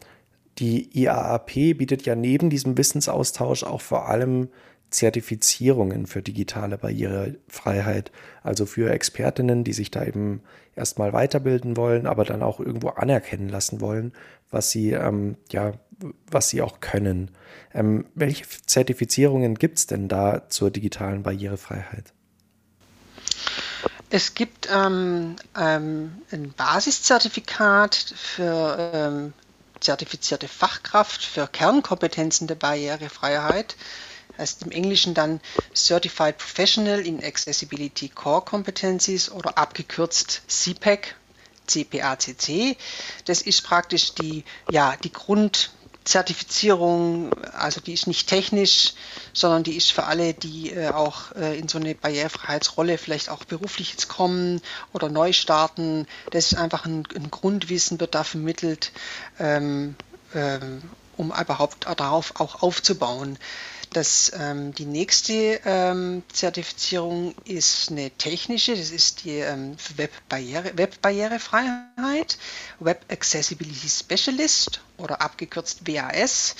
die 0.59 1.01
IAAP 1.01 1.77
bietet 1.77 2.05
ja 2.05 2.15
neben 2.15 2.49
diesem 2.49 2.77
Wissensaustausch 2.77 3.63
auch 3.63 3.81
vor 3.81 4.07
allem 4.07 4.49
Zertifizierungen 4.89 6.07
für 6.07 6.21
digitale 6.21 6.77
Barrierefreiheit, 6.77 8.11
also 8.43 8.65
für 8.65 8.91
Expertinnen, 8.91 9.63
die 9.63 9.73
sich 9.73 9.91
da 9.91 10.03
eben 10.03 10.41
erstmal 10.75 11.13
weiterbilden 11.13 11.77
wollen, 11.77 12.07
aber 12.07 12.25
dann 12.25 12.43
auch 12.43 12.59
irgendwo 12.59 12.89
anerkennen 12.89 13.49
lassen 13.49 13.81
wollen, 13.81 14.13
was 14.51 14.71
sie, 14.71 14.91
ähm, 14.91 15.37
ja, 15.51 15.73
was 16.29 16.49
sie 16.49 16.61
auch 16.61 16.79
können. 16.79 17.31
Ähm, 17.73 18.05
welche 18.15 18.45
Zertifizierungen 18.65 19.55
gibt 19.55 19.79
es 19.79 19.87
denn 19.87 20.07
da 20.07 20.49
zur 20.49 20.71
digitalen 20.71 21.23
Barrierefreiheit? 21.23 22.13
Es 24.09 24.33
gibt 24.35 24.69
ähm, 24.73 25.35
ähm 25.57 26.21
ein 26.31 26.53
Basiszertifikat 26.55 27.95
für 27.95 28.91
ähm, 28.93 29.33
zertifizierte 29.79 30.47
Fachkraft 30.47 31.23
für 31.23 31.47
Kernkompetenzen 31.47 32.47
der 32.47 32.55
Barrierefreiheit 32.55 33.75
heißt 34.37 34.63
im 34.63 34.71
Englischen 34.71 35.13
dann 35.13 35.39
Certified 35.73 36.37
Professional 36.37 37.05
in 37.05 37.23
Accessibility 37.23 38.09
Core 38.09 38.43
Competencies 38.43 39.31
oder 39.31 39.57
abgekürzt 39.57 40.41
CPAC, 40.47 41.15
CPACC. 41.67 42.77
Das 43.25 43.41
ist 43.41 43.63
praktisch 43.63 44.13
die, 44.13 44.45
ja, 44.69 44.95
die 45.03 45.11
Grundzertifizierung, 45.11 47.33
also 47.53 47.81
die 47.81 47.93
ist 47.93 48.05
nicht 48.07 48.29
technisch, 48.29 48.93
sondern 49.33 49.63
die 49.63 49.75
ist 49.75 49.91
für 49.91 50.05
alle, 50.05 50.33
die 50.33 50.71
äh, 50.71 50.87
auch 50.89 51.33
äh, 51.33 51.57
in 51.57 51.67
so 51.67 51.77
eine 51.77 51.93
Barrierefreiheitsrolle 51.95 52.97
vielleicht 52.97 53.29
auch 53.29 53.43
beruflich 53.43 53.91
jetzt 53.91 54.07
kommen 54.07 54.61
oder 54.93 55.09
neu 55.09 55.33
starten. 55.33 56.07
Das 56.31 56.51
ist 56.51 56.57
einfach 56.57 56.85
ein, 56.85 57.03
ein 57.15 57.29
Grundwissen, 57.31 57.99
wird 57.99 58.15
da 58.15 58.23
vermittelt, 58.23 58.91
ähm, 59.39 59.95
ähm, 60.33 60.83
um 61.17 61.31
überhaupt 61.31 61.85
darauf 61.85 62.39
auch 62.39 62.61
aufzubauen. 62.61 63.37
Das, 63.95 64.33
ähm, 64.37 64.73
die 64.73 64.85
nächste 64.85 65.61
ähm, 65.63 66.23
Zertifizierung 66.33 67.33
ist 67.45 67.89
eine 67.89 68.11
technische, 68.11 68.75
das 68.75 68.89
ist 68.89 69.23
die 69.23 69.37
ähm, 69.37 69.77
Webbarriere, 69.95 70.77
Webbarrierefreiheit, 70.77 72.37
Web 72.81 73.05
Accessibility 73.09 73.87
Specialist 73.87 74.81
oder 74.97 75.21
abgekürzt 75.21 75.87
WAS. 75.87 76.57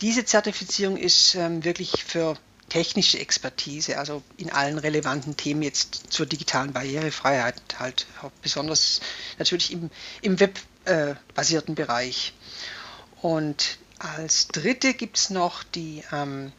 Diese 0.00 0.24
Zertifizierung 0.24 0.96
ist 0.96 1.36
ähm, 1.36 1.62
wirklich 1.62 2.02
für 2.02 2.36
technische 2.70 3.20
Expertise, 3.20 3.96
also 3.96 4.24
in 4.36 4.50
allen 4.50 4.78
relevanten 4.78 5.36
Themen 5.36 5.62
jetzt 5.62 6.12
zur 6.12 6.26
digitalen 6.26 6.72
Barrierefreiheit, 6.72 7.54
halt 7.78 8.04
besonders 8.42 9.00
natürlich 9.38 9.70
im, 9.70 9.90
im 10.22 10.40
webbasierten 10.40 11.74
äh, 11.74 11.76
Bereich. 11.76 12.34
Und 13.22 13.78
als 14.00 14.48
dritte 14.48 14.92
gibt 14.94 15.16
es 15.16 15.30
noch 15.30 15.62
die 15.62 16.02
ähm, 16.12 16.52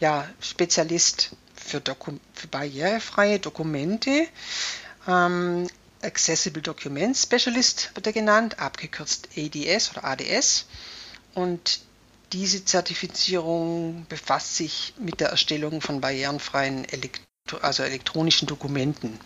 ja, 0.00 0.28
Spezialist 0.40 1.30
für, 1.54 1.80
Doku 1.80 2.12
für 2.32 2.48
barrierefreie 2.48 3.38
Dokumente. 3.38 4.28
Ähm, 5.06 5.68
Accessible 6.02 6.62
Document 6.62 7.16
Specialist 7.16 7.90
wird 7.94 8.06
er 8.06 8.12
genannt, 8.12 8.60
abgekürzt 8.60 9.28
ADS 9.36 9.90
oder 9.90 10.04
ADS. 10.04 10.66
Und 11.34 11.80
diese 12.32 12.64
Zertifizierung 12.64 14.06
befasst 14.08 14.56
sich 14.56 14.94
mit 14.98 15.20
der 15.20 15.30
Erstellung 15.30 15.80
von 15.80 16.00
barrierenfreien 16.00 16.84
Elektro 16.84 17.24
also 17.62 17.82
elektronischen 17.82 18.46
Dokumenten. 18.46 19.18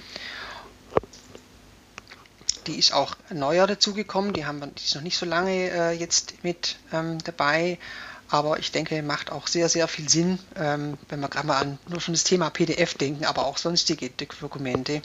Die 2.68 2.78
ist 2.78 2.92
auch 2.92 3.16
neuer 3.30 3.66
dazugekommen, 3.66 4.32
die, 4.32 4.46
haben 4.46 4.60
wir, 4.60 4.68
die 4.68 4.84
ist 4.84 4.94
noch 4.94 5.02
nicht 5.02 5.18
so 5.18 5.26
lange 5.26 5.70
äh, 5.70 5.90
jetzt 5.90 6.44
mit 6.44 6.76
ähm, 6.92 7.18
dabei, 7.24 7.78
aber 8.32 8.58
ich 8.58 8.72
denke, 8.72 9.02
macht 9.02 9.30
auch 9.30 9.46
sehr, 9.46 9.68
sehr 9.68 9.86
viel 9.88 10.08
Sinn, 10.08 10.38
ähm, 10.56 10.96
wenn 11.10 11.20
wir 11.20 11.28
gerade 11.28 11.46
mal 11.46 11.60
an 11.60 11.78
nur 11.86 12.00
schon 12.00 12.14
das 12.14 12.24
Thema 12.24 12.48
PDF 12.48 12.94
denken, 12.94 13.26
aber 13.26 13.44
auch 13.44 13.58
sonstige 13.58 14.08
Dokumente. 14.08 15.02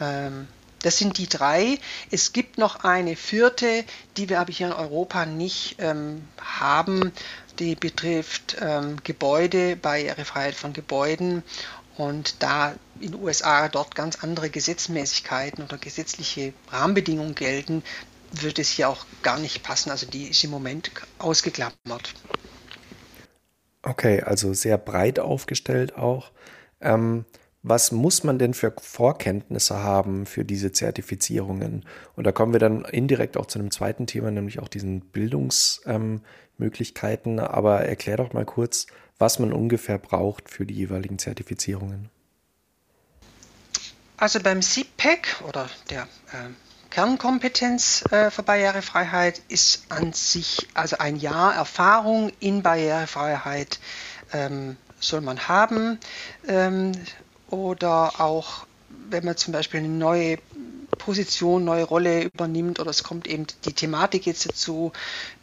Ähm, 0.00 0.46
das 0.82 0.96
sind 0.96 1.18
die 1.18 1.28
drei. 1.28 1.78
Es 2.12 2.32
gibt 2.32 2.56
noch 2.56 2.84
eine 2.84 3.16
vierte, 3.16 3.84
die 4.16 4.28
wir 4.28 4.38
aber 4.38 4.52
hier 4.52 4.68
in 4.68 4.72
Europa 4.72 5.26
nicht 5.26 5.76
ähm, 5.80 6.28
haben. 6.40 7.10
Die 7.58 7.74
betrifft 7.74 8.58
ähm, 8.60 8.98
Gebäude, 9.02 9.74
Barrierefreiheit 9.74 10.54
von 10.54 10.72
Gebäuden. 10.72 11.42
Und 11.96 12.42
da 12.44 12.74
in 13.00 13.10
den 13.12 13.22
USA 13.22 13.68
dort 13.68 13.96
ganz 13.96 14.22
andere 14.22 14.50
Gesetzmäßigkeiten 14.50 15.64
oder 15.64 15.78
gesetzliche 15.78 16.52
Rahmenbedingungen 16.70 17.34
gelten, 17.34 17.82
würde 18.42 18.62
es 18.62 18.70
hier 18.70 18.88
auch 18.88 19.04
gar 19.22 19.38
nicht 19.38 19.62
passen. 19.62 19.90
Also 19.90 20.06
die 20.06 20.28
ist 20.28 20.42
im 20.44 20.50
Moment 20.50 20.90
ausgeklammert. 21.18 22.14
Okay, 23.82 24.22
also 24.22 24.54
sehr 24.54 24.78
breit 24.78 25.18
aufgestellt 25.18 25.96
auch. 25.96 26.30
Ähm, 26.80 27.26
was 27.62 27.92
muss 27.92 28.24
man 28.24 28.38
denn 28.38 28.52
für 28.52 28.74
Vorkenntnisse 28.78 29.82
haben 29.82 30.26
für 30.26 30.44
diese 30.44 30.72
Zertifizierungen? 30.72 31.86
Und 32.14 32.24
da 32.24 32.32
kommen 32.32 32.52
wir 32.52 32.60
dann 32.60 32.84
indirekt 32.84 33.38
auch 33.38 33.46
zu 33.46 33.58
einem 33.58 33.70
zweiten 33.70 34.06
Thema, 34.06 34.30
nämlich 34.30 34.58
auch 34.58 34.68
diesen 34.68 35.00
Bildungsmöglichkeiten. 35.00 37.38
Ähm, 37.38 37.44
Aber 37.44 37.80
erklär 37.80 38.18
doch 38.18 38.34
mal 38.34 38.44
kurz, 38.44 38.86
was 39.18 39.38
man 39.38 39.52
ungefähr 39.52 39.98
braucht 39.98 40.50
für 40.50 40.66
die 40.66 40.74
jeweiligen 40.74 41.18
Zertifizierungen. 41.18 42.10
Also 44.16 44.40
beim 44.40 44.60
CPEC 44.60 45.42
oder 45.48 45.68
der 45.90 46.02
äh, 46.32 46.50
Kernkompetenz 46.94 48.04
äh, 48.12 48.30
für 48.30 48.44
Barrierefreiheit 48.44 49.42
ist 49.48 49.86
an 49.88 50.12
sich, 50.12 50.68
also 50.74 50.96
ein 50.98 51.16
Jahr 51.16 51.52
Erfahrung 51.52 52.30
in 52.38 52.62
Barrierefreiheit 52.62 53.80
ähm, 54.32 54.76
soll 55.00 55.20
man 55.20 55.48
haben. 55.48 55.98
Ähm, 56.46 56.92
oder 57.50 58.20
auch, 58.20 58.68
wenn 59.10 59.24
man 59.24 59.36
zum 59.36 59.52
Beispiel 59.52 59.80
eine 59.80 59.88
neue 59.88 60.38
Position, 60.96 61.64
neue 61.64 61.82
Rolle 61.82 62.22
übernimmt 62.22 62.78
oder 62.78 62.90
es 62.90 63.02
kommt 63.02 63.26
eben 63.26 63.48
die 63.64 63.72
Thematik 63.72 64.24
jetzt 64.24 64.48
dazu 64.48 64.92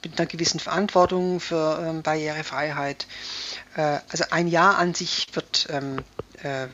mit 0.06 0.18
einer 0.18 0.28
gewissen 0.28 0.62
Verantwortung 0.62 1.42
für 1.42 1.86
ähm, 1.86 2.02
Barrierefreiheit. 2.02 3.08
Äh, 3.76 4.00
also 4.08 4.24
ein 4.32 4.48
Jahr 4.48 4.78
an 4.78 4.94
sich 4.94 5.28
wird 5.34 5.68
ähm, 5.70 5.98
äh, 6.44 6.68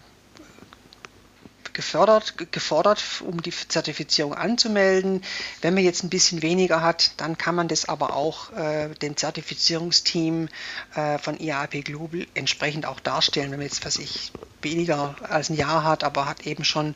gefördert, 1.78 2.52
gefordert, 2.52 3.04
um 3.22 3.40
die 3.42 3.52
Zertifizierung 3.52 4.34
anzumelden. 4.34 5.24
Wenn 5.62 5.76
man 5.76 5.84
jetzt 5.84 6.04
ein 6.04 6.10
bisschen 6.10 6.42
weniger 6.42 6.82
hat, 6.82 7.12
dann 7.18 7.38
kann 7.38 7.54
man 7.54 7.68
das 7.68 7.88
aber 7.88 8.16
auch 8.16 8.52
äh, 8.54 8.90
dem 8.96 9.16
Zertifizierungsteam 9.16 10.50
äh, 10.96 11.20
von 11.20 11.40
IAP 11.40 11.86
Global 11.86 12.26
entsprechend 12.34 12.88
auch 12.88 13.00
darstellen. 13.00 13.52
Wenn 13.52 13.60
man 13.60 13.68
jetzt, 13.68 13.86
was 13.86 13.98
ich, 13.98 14.32
weniger 14.64 15.16
als 15.30 15.52
ein 15.52 15.56
Jahr 15.56 15.84
hat, 15.84 16.04
aber 16.04 16.26
hat 16.26 16.48
eben 16.48 16.66
schon 16.66 16.96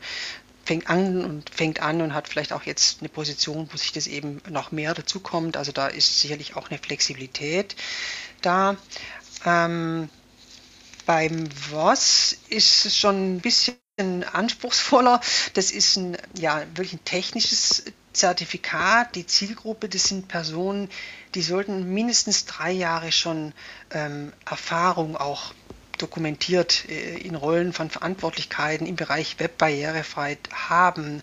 fängt 0.65 0.89
an 0.89 1.23
und 1.23 1.51
fängt 1.51 1.79
an 1.79 2.01
und 2.01 2.15
hat 2.15 2.27
vielleicht 2.27 2.51
auch 2.51 2.63
jetzt 2.63 3.01
eine 3.01 3.09
Position, 3.09 3.69
wo 3.71 3.77
sich 3.77 3.91
das 3.91 4.07
eben 4.07 4.41
noch 4.49 4.71
mehr 4.71 4.95
dazu 4.95 5.19
kommt. 5.19 5.57
Also 5.57 5.71
da 5.71 5.87
ist 5.87 6.19
sicherlich 6.19 6.55
auch 6.55 6.71
eine 6.71 6.79
Flexibilität 6.79 7.75
da. 8.41 8.77
Ähm, 9.45 10.09
beim 11.05 11.49
WOS 11.69 12.35
ist 12.49 12.85
es 12.85 12.97
schon 12.97 13.35
ein 13.35 13.41
bisschen 13.41 13.80
anspruchsvoller. 14.23 15.21
Das 15.53 15.71
ist 15.71 15.97
ein, 15.97 16.17
ja, 16.37 16.63
wirklich 16.75 16.93
ein 16.93 17.05
technisches 17.05 17.83
Zertifikat. 18.13 19.15
Die 19.15 19.25
Zielgruppe, 19.25 19.89
das 19.89 20.03
sind 20.03 20.27
Personen, 20.27 20.89
die 21.35 21.41
sollten 21.41 21.93
mindestens 21.93 22.45
drei 22.45 22.71
Jahre 22.71 23.11
schon 23.11 23.53
ähm, 23.91 24.33
Erfahrung 24.45 25.15
auch 25.15 25.53
dokumentiert 25.97 26.89
äh, 26.89 27.17
in 27.17 27.35
Rollen 27.35 27.73
von 27.73 27.89
Verantwortlichkeiten 27.89 28.87
im 28.87 28.95
Bereich 28.95 29.39
Webbarrierefreiheit 29.39 30.49
haben. 30.51 31.21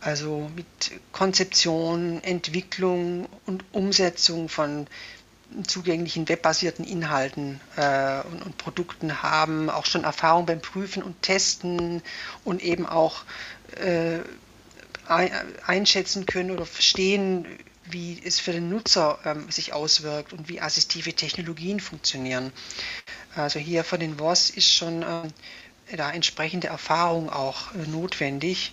Also 0.00 0.50
mit 0.56 0.66
Konzeption, 1.12 2.22
Entwicklung 2.24 3.28
und 3.46 3.64
Umsetzung 3.72 4.48
von 4.48 4.88
zugänglichen 5.66 6.28
webbasierten 6.28 6.84
Inhalten 6.84 7.60
äh, 7.76 8.20
und, 8.22 8.42
und, 8.42 8.58
Produkten 8.58 9.22
haben, 9.22 9.70
auch 9.70 9.86
schon 9.86 10.04
Erfahrung 10.04 10.46
beim 10.46 10.60
Prüfen 10.60 11.02
und 11.02 11.20
Testen 11.22 12.02
und 12.44 12.62
eben 12.62 12.86
auch 12.86 13.24
äh, 13.76 14.20
einschätzen 15.66 16.26
können 16.26 16.50
oder 16.50 16.64
verstehen, 16.64 17.46
wie 17.84 18.20
es 18.24 18.38
für 18.40 18.52
den 18.52 18.68
Nutzer 18.68 19.18
ähm, 19.24 19.50
sich 19.50 19.72
auswirkt 19.72 20.32
und 20.32 20.48
wie 20.48 20.60
assistive 20.60 21.12
Technologien 21.12 21.80
funktionieren. 21.80 22.52
Also 23.34 23.58
hier 23.58 23.84
von 23.84 24.00
den 24.00 24.18
WOS 24.18 24.50
ist 24.50 24.72
schon 24.72 25.02
äh, 25.02 25.96
da 25.96 26.10
entsprechende 26.10 26.68
Erfahrung 26.68 27.28
auch 27.30 27.74
äh, 27.74 27.86
notwendig. 27.88 28.72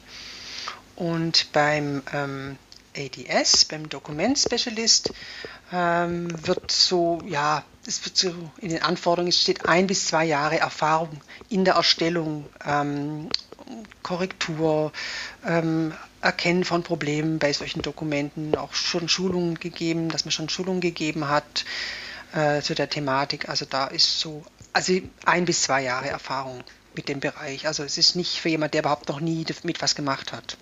Und 0.96 1.52
beim 1.54 2.04
ähm, 2.14 2.58
ADS, 2.96 3.66
beim 3.66 3.90
Dokument 3.90 4.38
Specialist, 4.38 5.14
ähm, 5.72 6.28
wird 6.48 6.72
so, 6.72 7.20
ja, 7.26 7.64
es 7.86 8.04
wird 8.06 8.18
so 8.18 8.34
in 8.60 8.70
den 8.70 8.82
Anforderungen 8.82 9.32
steht 9.32 9.68
ein 9.68 9.88
bis 9.88 10.08
zwei 10.08 10.26
Jahre 10.26 10.60
Erfahrung 10.60 11.22
in 11.50 11.66
der 11.66 11.76
Erstellung, 11.76 12.46
ähm, 12.66 13.30
Korrektur, 14.04 14.92
ähm, 15.46 15.94
Erkennen 16.22 16.66
von 16.66 16.84
Problemen 16.84 17.40
bei 17.40 17.54
solchen 17.54 17.82
Dokumenten, 17.82 18.56
auch 18.56 18.74
schon 18.74 19.08
Schulungen 19.08 19.56
gegeben, 19.60 20.10
dass 20.10 20.26
man 20.26 20.32
schon 20.32 20.50
Schulungen 20.50 20.82
gegeben 20.82 21.30
hat 21.30 21.66
äh, 22.34 22.62
zu 22.62 22.76
der 22.76 22.90
Thematik. 22.90 23.48
Also 23.48 23.66
da 23.66 23.88
ist 23.88 24.20
so, 24.20 24.44
also 24.74 24.94
ein 25.26 25.46
bis 25.46 25.64
zwei 25.64 25.84
Jahre 25.84 26.10
Erfahrung 26.10 26.64
mit 26.96 27.08
dem 27.08 27.20
Bereich. 27.20 27.68
Also 27.68 27.84
es 27.84 27.98
ist 27.98 28.16
nicht 28.16 28.40
für 28.40 28.50
jemand, 28.50 28.74
der 28.74 28.82
überhaupt 28.82 29.08
noch 29.08 29.20
nie 29.20 29.46
mit 29.64 29.82
was 29.82 29.96
gemacht 29.96 30.34
hat. 30.34 30.58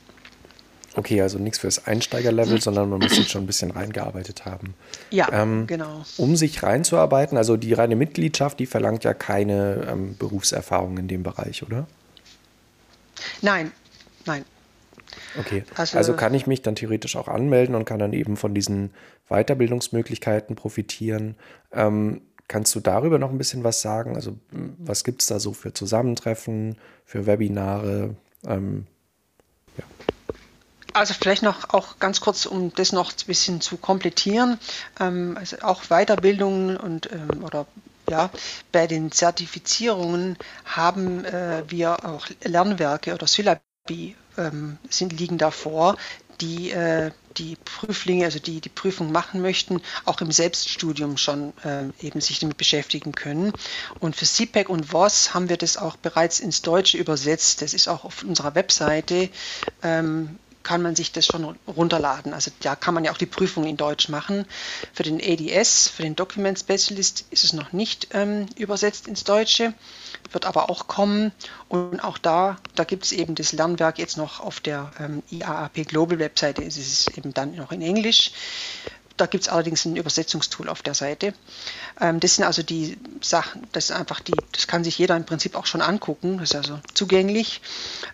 Okay, 0.97 1.21
also 1.21 1.37
nichts 1.37 1.59
fürs 1.59 1.85
Einsteigerlevel, 1.85 2.59
sondern 2.59 2.89
man 2.89 2.99
muss 2.99 3.15
sich 3.15 3.29
schon 3.29 3.43
ein 3.43 3.47
bisschen 3.47 3.69
reingearbeitet 3.69 4.45
haben. 4.45 4.73
Ja, 5.11 5.29
ähm, 5.31 5.67
genau. 5.67 6.03
Um 6.17 6.35
sich 6.35 6.63
reinzuarbeiten, 6.63 7.37
also 7.37 7.55
die 7.55 7.71
reine 7.73 7.95
Mitgliedschaft, 7.95 8.59
die 8.59 8.65
verlangt 8.65 9.03
ja 9.03 9.13
keine 9.13 9.87
ähm, 9.87 10.17
Berufserfahrung 10.17 10.97
in 10.97 11.07
dem 11.07 11.21
Bereich, 11.21 11.61
oder? 11.61 11.85
Nein, 13.43 13.71
nein. 14.25 14.43
Okay, 15.39 15.63
also, 15.75 15.99
also, 15.99 16.13
kann 16.15 16.33
ich 16.33 16.47
mich 16.47 16.63
dann 16.63 16.73
theoretisch 16.73 17.15
auch 17.15 17.27
anmelden 17.27 17.75
und 17.75 17.85
kann 17.85 17.99
dann 17.99 18.13
eben 18.13 18.35
von 18.35 18.55
diesen 18.55 18.89
Weiterbildungsmöglichkeiten 19.29 20.55
profitieren. 20.55 21.35
Ähm, 21.71 22.21
kannst 22.47 22.73
du 22.73 22.79
darüber 22.79 23.19
noch 23.19 23.29
ein 23.29 23.37
bisschen 23.37 23.63
was 23.63 23.83
sagen? 23.83 24.15
Also 24.15 24.35
was 24.79 25.03
gibt 25.03 25.21
es 25.21 25.27
da 25.27 25.39
so 25.39 25.53
für 25.53 25.73
Zusammentreffen, 25.73 26.77
für 27.05 27.27
Webinare? 27.27 28.15
Ähm, 28.47 28.87
ja. 29.77 29.83
Also 30.97 31.13
vielleicht 31.13 31.43
noch 31.43 31.69
auch 31.69 31.99
ganz 31.99 32.21
kurz, 32.21 32.47
um 32.47 32.73
das 32.73 32.91
noch 32.91 33.11
ein 33.11 33.27
bisschen 33.27 33.61
zu 33.61 33.77
komplettieren. 33.77 34.59
Ähm, 34.99 35.37
also 35.39 35.57
auch 35.61 35.83
Weiterbildungen 35.89 36.75
und 36.75 37.11
ähm, 37.11 37.43
oder 37.43 37.67
ja, 38.09 38.31
bei 38.71 38.87
den 38.87 39.11
Zertifizierungen 39.11 40.37
haben 40.65 41.23
äh, 41.25 41.63
wir 41.67 42.05
auch 42.05 42.27
Lernwerke 42.43 43.13
oder 43.13 43.27
Syllabi 43.27 44.15
ähm, 44.37 44.77
sind, 44.89 45.13
liegen 45.19 45.37
davor, 45.37 45.97
die 46.41 46.71
äh, 46.71 47.11
die 47.37 47.57
Prüflinge, 47.63 48.25
also 48.25 48.39
die 48.39 48.61
die 48.61 48.69
Prüfung 48.69 49.11
machen 49.11 49.41
möchten, 49.41 49.81
auch 50.05 50.21
im 50.21 50.31
Selbststudium 50.31 51.17
schon 51.17 51.53
äh, 51.63 51.83
eben 52.03 52.21
sich 52.21 52.39
damit 52.39 52.57
beschäftigen 52.57 53.11
können. 53.11 53.53
Und 53.99 54.15
für 54.15 54.25
CPEC 54.25 54.69
und 54.69 54.91
WOS 54.93 55.35
haben 55.35 55.49
wir 55.49 55.57
das 55.57 55.77
auch 55.77 55.97
bereits 55.97 56.39
ins 56.39 56.63
Deutsche 56.63 56.97
übersetzt. 56.97 57.61
Das 57.61 57.75
ist 57.75 57.87
auch 57.87 58.05
auf 58.05 58.23
unserer 58.23 58.55
Webseite 58.55 59.29
ähm, 59.83 60.39
kann 60.67 60.81
man 60.81 60.97
sich 60.97 61.13
das 61.13 61.25
schon 61.25 61.55
runterladen. 61.65 62.33
Also 62.33 62.51
da 62.59 62.75
kann 62.75 62.93
man 62.93 63.05
ja 63.05 63.13
auch 63.13 63.17
die 63.17 63.25
Prüfung 63.25 63.63
in 63.63 63.77
Deutsch 63.77 64.09
machen. 64.09 64.45
Für 64.91 65.03
den 65.03 65.21
ADS, 65.21 65.87
für 65.87 66.03
den 66.03 66.17
Document 66.17 66.59
Specialist 66.59 67.23
ist 67.29 67.45
es 67.45 67.53
noch 67.53 67.71
nicht 67.71 68.09
ähm, 68.11 68.47
übersetzt 68.57 69.07
ins 69.07 69.23
Deutsche, 69.23 69.73
wird 70.33 70.45
aber 70.45 70.69
auch 70.69 70.87
kommen. 70.87 71.31
Und 71.69 72.01
auch 72.01 72.17
da, 72.17 72.57
da 72.75 72.83
gibt 72.83 73.05
es 73.05 73.13
eben 73.13 73.33
das 73.33 73.53
Lernwerk 73.53 73.97
jetzt 73.97 74.17
noch 74.17 74.41
auf 74.41 74.59
der 74.59 74.91
ähm, 74.99 75.23
IAAP 75.31 75.87
Global 75.87 76.19
Webseite, 76.19 76.63
ist 76.63 76.75
es 76.75 77.07
eben 77.17 77.33
dann 77.33 77.55
noch 77.55 77.71
in 77.71 77.81
Englisch. 77.81 78.33
Da 79.17 79.25
gibt 79.25 79.43
es 79.43 79.49
allerdings 79.49 79.83
ein 79.85 79.95
Übersetzungstool 79.95 80.69
auf 80.69 80.83
der 80.83 80.93
Seite. 80.93 81.33
Ähm, 81.99 82.19
das 82.19 82.35
sind 82.35 82.45
also 82.45 82.63
die 82.63 82.97
Sachen, 83.21 83.67
das 83.71 83.85
ist 83.85 83.91
einfach 83.91 84.19
die, 84.19 84.35
das 84.51 84.67
kann 84.67 84.83
sich 84.83 84.97
jeder 84.97 85.17
im 85.17 85.25
Prinzip 85.25 85.55
auch 85.55 85.65
schon 85.65 85.81
angucken, 85.81 86.37
das 86.37 86.51
ist 86.51 86.55
also 86.55 86.79
zugänglich. 86.93 87.61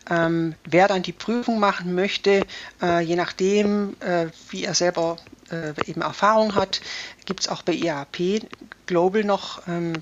Ähm, 0.10 0.56
wer 0.64 0.88
dann 0.88 1.04
die 1.04 1.12
Prüfung 1.12 1.60
machen 1.60 1.94
möchte, 1.94 2.46
äh, 2.82 3.02
je 3.02 3.16
nachdem, 3.16 3.96
äh, 4.00 4.28
wie 4.50 4.64
er 4.64 4.74
selber 4.74 5.18
äh, 5.52 5.74
eben 5.86 6.02
Erfahrung 6.02 6.56
hat, 6.56 6.82
gibt 7.26 7.42
es 7.42 7.48
auch 7.50 7.62
bei 7.62 7.74
IAP 7.74 8.48
Global 8.86 9.24
noch 9.24 9.68
ähm, 9.68 10.02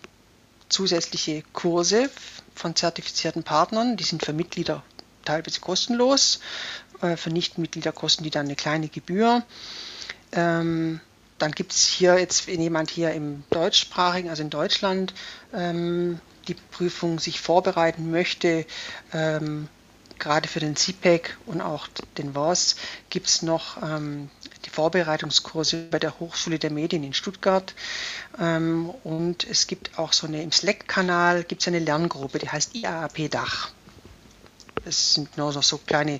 zusätzliche 0.70 1.44
Kurse 1.54 2.10
von 2.56 2.76
zertifizierten 2.76 3.44
Partnern, 3.44 3.98
die 3.98 4.04
sind 4.04 4.24
für 4.24 4.34
Mitglieder 4.34 4.84
teilweise 5.26 5.60
kostenlos. 5.60 6.40
Äh, 7.02 7.18
für 7.18 7.30
Nichtmitglieder 7.30 7.92
kosten 7.92 8.24
die 8.24 8.30
dann 8.30 8.46
eine 8.46 8.56
kleine 8.56 8.88
Gebühr. 8.88 9.44
Ähm, 10.32 11.00
dann 11.38 11.52
gibt 11.52 11.74
es 11.74 11.88
hier 11.88 12.20
jetzt, 12.20 12.48
wenn 12.48 12.62
jemand 12.62 12.90
hier 12.90 13.12
im 13.14 13.44
deutschsprachigen, 13.50 14.30
also 14.30 14.44
in 14.44 14.50
Deutschland, 14.50 15.14
ähm, 15.54 16.20
die 16.48 16.54
Prüfung 16.54 17.20
sich 17.20 17.42
vorbereiten 17.42 18.12
möchte, 18.12 18.66
ähm, 19.14 19.68
gerade 20.20 20.48
für 20.48 20.60
den 20.60 20.76
CPEC 20.76 21.30
e 21.30 21.50
und 21.50 21.62
auch 21.62 21.88
den 22.18 22.36
WOS, 22.36 22.76
gibt 23.10 23.28
es 23.28 23.42
noch 23.42 23.82
ähm, 23.82 24.30
die 24.66 24.70
Vorbereitungskurse 24.70 25.88
bei 25.90 25.98
der 26.00 26.20
Hochschule 26.20 26.60
der 26.60 26.72
Medien 26.72 27.04
in 27.04 27.14
Stuttgart. 27.14 27.74
Ähm, 28.40 28.92
und 29.04 29.46
es 29.50 29.68
gibt 29.68 29.98
auch 29.98 30.14
so 30.14 30.28
eine, 30.28 30.44
im 30.44 30.52
Slack-Kanal 30.52 31.44
gibt 31.44 31.62
es 31.62 31.68
eine 31.68 31.80
Lerngruppe, 31.80 32.38
die 32.38 32.50
heißt 32.50 32.76
IAAP 32.76 33.30
Dach. 33.32 33.72
Das 34.86 35.16
sind 35.16 35.38
nur 35.38 35.52
so 35.52 35.78
kleine 35.80 36.20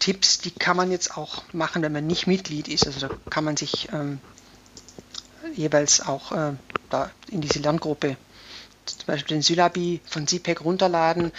Tipps, 0.00 0.38
die 0.38 0.50
kann 0.50 0.76
man 0.76 0.90
jetzt 0.90 1.16
auch 1.16 1.44
machen, 1.52 1.82
wenn 1.82 1.92
man 1.92 2.06
nicht 2.06 2.26
Mitglied 2.26 2.66
ist. 2.66 2.86
Also 2.86 3.06
da 3.06 3.14
kann 3.30 3.44
man 3.44 3.56
sich 3.56 3.88
ähm, 3.92 4.18
jeweils 5.54 6.00
auch 6.00 6.32
äh, 6.32 6.54
da 6.88 7.10
in 7.30 7.40
diese 7.40 7.60
Lerngruppe, 7.60 8.16
zum 8.86 9.06
Beispiel 9.06 9.36
den 9.36 9.42
Syllabi 9.42 10.00
von 10.04 10.26
CPEC 10.26 10.64
runterladen, 10.64 11.30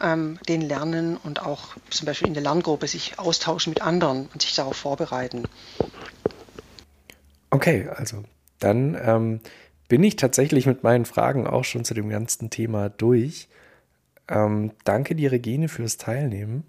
ähm, 0.00 0.38
den 0.48 0.60
lernen 0.60 1.16
und 1.16 1.42
auch 1.42 1.76
zum 1.88 2.06
Beispiel 2.06 2.28
in 2.28 2.34
der 2.34 2.42
Lerngruppe 2.42 2.86
sich 2.86 3.18
austauschen 3.18 3.72
mit 3.72 3.82
anderen 3.82 4.28
und 4.32 4.42
sich 4.42 4.54
darauf 4.54 4.76
vorbereiten. 4.76 5.44
Okay, 7.50 7.88
also 7.88 8.22
dann 8.60 8.96
ähm, 9.02 9.40
bin 9.88 10.04
ich 10.04 10.16
tatsächlich 10.16 10.66
mit 10.66 10.84
meinen 10.84 11.04
Fragen 11.04 11.46
auch 11.46 11.64
schon 11.64 11.84
zu 11.84 11.94
dem 11.94 12.10
ganzen 12.10 12.50
Thema 12.50 12.90
durch. 12.90 13.48
Ähm, 14.28 14.70
danke 14.84 15.16
dir, 15.16 15.32
Regine, 15.32 15.68
fürs 15.68 15.96
Teilnehmen. 15.96 16.64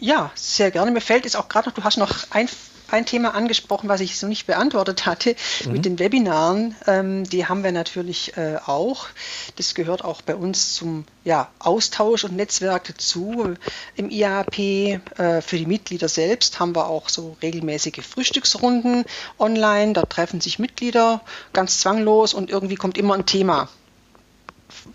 Ja, 0.00 0.30
sehr 0.34 0.70
gerne. 0.70 0.90
Mir 0.90 1.02
fällt 1.02 1.24
jetzt 1.24 1.36
auch 1.36 1.48
gerade 1.48 1.68
noch, 1.68 1.74
du 1.74 1.84
hast 1.84 1.98
noch 1.98 2.10
ein, 2.30 2.48
ein 2.90 3.04
Thema 3.04 3.34
angesprochen, 3.34 3.90
was 3.90 4.00
ich 4.00 4.18
so 4.18 4.26
nicht 4.26 4.46
beantwortet 4.46 5.04
hatte, 5.04 5.36
mhm. 5.66 5.72
mit 5.72 5.84
den 5.84 5.98
Webinaren. 5.98 6.74
Ähm, 6.86 7.24
die 7.24 7.46
haben 7.46 7.62
wir 7.62 7.70
natürlich 7.70 8.34
äh, 8.38 8.56
auch. 8.64 9.08
Das 9.56 9.74
gehört 9.74 10.02
auch 10.02 10.22
bei 10.22 10.34
uns 10.34 10.74
zum 10.74 11.04
ja, 11.22 11.50
Austausch 11.58 12.24
und 12.24 12.34
Netzwerk 12.34 12.84
dazu. 12.84 13.54
Im 13.94 14.08
IAP 14.08 14.58
äh, 14.58 15.42
für 15.42 15.58
die 15.58 15.66
Mitglieder 15.66 16.08
selbst 16.08 16.60
haben 16.60 16.74
wir 16.74 16.88
auch 16.88 17.10
so 17.10 17.36
regelmäßige 17.42 18.02
Frühstücksrunden 18.02 19.04
online. 19.38 19.92
Da 19.92 20.02
treffen 20.02 20.40
sich 20.40 20.58
Mitglieder 20.58 21.20
ganz 21.52 21.78
zwanglos 21.78 22.32
und 22.32 22.48
irgendwie 22.48 22.76
kommt 22.76 22.96
immer 22.96 23.14
ein 23.14 23.26
Thema 23.26 23.68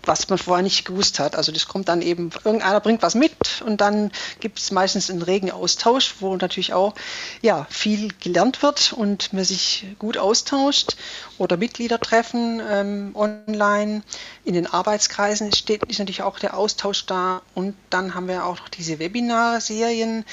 was 0.04 0.28
man 0.28 0.38
vorher 0.38 0.62
nicht 0.62 0.84
gewusst 0.84 1.18
hat. 1.18 1.36
Also 1.36 1.52
das 1.52 1.68
kommt 1.68 1.88
dann 1.88 2.02
eben, 2.02 2.30
irgendeiner 2.44 2.80
bringt 2.80 3.02
was 3.02 3.14
mit 3.14 3.62
und 3.64 3.80
dann 3.80 4.10
gibt 4.40 4.58
es 4.58 4.70
meistens 4.70 5.10
einen 5.10 5.22
regen 5.22 5.50
Austausch, 5.50 6.16
wo 6.20 6.36
natürlich 6.36 6.72
auch 6.74 6.94
ja, 7.42 7.66
viel 7.70 8.12
gelernt 8.20 8.62
wird 8.62 8.92
und 8.92 9.32
man 9.32 9.44
sich 9.44 9.86
gut 9.98 10.18
austauscht 10.18 10.96
oder 11.38 11.56
Mitglieder 11.56 12.00
treffen 12.00 12.60
ähm, 12.68 13.12
online. 13.14 14.02
In 14.44 14.54
den 14.54 14.66
Arbeitskreisen 14.66 15.52
steht, 15.52 15.84
ist 15.84 15.98
natürlich 15.98 16.22
auch 16.22 16.38
der 16.38 16.56
Austausch 16.56 17.06
da 17.06 17.42
und 17.54 17.74
dann 17.90 18.14
haben 18.14 18.28
wir 18.28 18.44
auch 18.44 18.58
noch 18.58 18.68
diese 18.68 18.98
Webinarserien. 18.98 20.24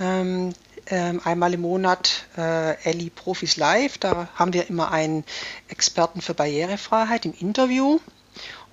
Ähm, 0.00 0.52
ähm, 0.88 1.20
einmal 1.24 1.52
im 1.54 1.62
Monat 1.62 2.26
äh, 2.36 2.80
Ellie 2.84 3.10
Profis 3.10 3.56
Live. 3.56 3.98
Da 3.98 4.28
haben 4.34 4.52
wir 4.52 4.68
immer 4.68 4.92
einen 4.92 5.24
Experten 5.68 6.20
für 6.20 6.34
Barrierefreiheit 6.34 7.24
im 7.24 7.34
Interview. 7.38 7.98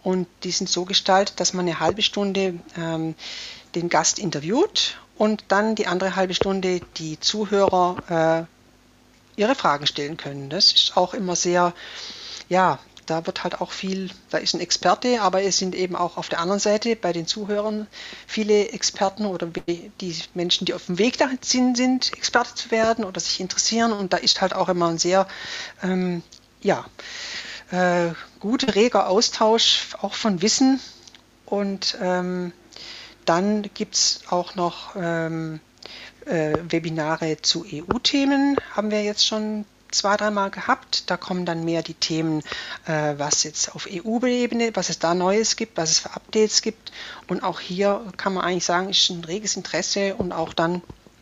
Und 0.04 0.28
die 0.44 0.52
sind 0.52 0.70
so 0.70 0.86
gestaltet, 0.86 1.40
dass 1.40 1.54
man 1.54 1.68
eine 1.68 1.80
halbe 1.80 2.02
Stunde 2.02 2.60
ähm, 2.78 3.16
den 3.76 3.90
Gast 3.90 4.20
interviewt 4.20 5.00
und 5.18 5.46
dann 5.48 5.76
die 5.76 5.88
andere 5.88 6.16
halbe 6.16 6.34
Stunde 6.34 6.82
die 6.98 7.20
Zuhörer 7.20 8.48
äh, 9.38 9.42
ihre 9.42 9.56
Fragen 9.56 9.88
stellen 9.88 10.18
können. 10.18 10.50
Das 10.50 10.72
ist 10.72 10.98
auch 10.98 11.14
immer 11.14 11.36
sehr 11.36 11.74
ja, 12.50 12.80
da 13.06 13.26
wird 13.26 13.44
halt 13.44 13.60
auch 13.60 13.72
viel, 13.72 14.10
da 14.30 14.38
ist 14.38 14.54
ein 14.54 14.62
Experte, 14.62 15.22
aber 15.22 15.44
es 15.44 15.58
sind 15.58 15.76
eben 15.76 15.96
auch 15.96 16.18
auf 16.18 16.30
der 16.30 16.40
anderen 16.40 16.60
Seite 16.60 16.96
bei 16.96 17.12
den 17.12 17.28
Zuhörern 17.28 17.88
viele 18.28 18.70
Experten 18.70 19.26
oder 19.26 19.48
die 19.48 20.16
Menschen, 20.34 20.66
die 20.66 20.74
auf 20.74 20.86
dem 20.86 21.00
Weg 21.00 21.18
dahin 21.18 21.76
sind, 21.76 22.14
Experte 22.14 22.56
zu 22.56 22.72
werden 22.72 23.04
oder 23.04 23.20
sich 23.20 23.40
interessieren. 23.40 23.92
Und 23.92 24.14
da 24.14 24.18
ist 24.18 24.42
halt 24.42 24.54
auch 24.56 24.70
immer 24.70 24.88
ein 24.88 24.98
sehr, 24.98 25.28
ähm, 25.82 26.24
ja, 26.62 26.86
äh, 27.74 28.14
guter, 28.40 28.76
reger 28.76 29.10
Austausch 29.10 29.88
auch 30.02 30.14
von 30.14 30.42
Wissen. 30.42 30.80
Und 31.46 31.98
ähm, 32.02 32.54
dann 33.26 33.64
gibt 33.74 33.96
es 33.96 34.22
auch 34.30 34.56
noch 34.56 34.96
ähm, 34.96 35.60
äh, 36.26 36.54
Webinare 36.70 37.42
zu 37.42 37.66
EU-Themen, 37.66 38.58
haben 38.76 38.92
wir 38.92 39.04
jetzt 39.04 39.26
schon 39.26 39.66
zwei, 39.92 40.18
dreimal 40.18 40.50
gehabt. 40.52 41.10
Da 41.10 41.18
kommen 41.18 41.46
dann 41.46 41.66
mehr 41.66 41.84
die 41.84 41.94
Themen, 41.94 42.42
äh, 42.86 43.14
was 43.18 43.44
jetzt 43.44 43.76
auf 43.76 43.88
EU-Ebene, 43.92 44.72
was 44.76 44.90
es 44.90 45.00
da 45.00 45.14
Neues 45.14 45.56
gibt, 45.56 45.78
was 45.78 45.92
es 45.92 46.00
für 46.00 46.12
Updates 46.12 46.62
gibt. 46.62 46.92
Und 47.28 47.44
auch 47.44 47.60
hier 47.60 48.02
kann 48.18 48.34
man 48.34 48.44
eigentlich 48.44 48.66
sagen, 48.66 48.90
ist 48.90 49.10
ein 49.10 49.24
reges 49.24 49.56
Interesse 49.56 50.16
und 50.16 50.32
auch 50.32 50.54
dann 50.54 50.82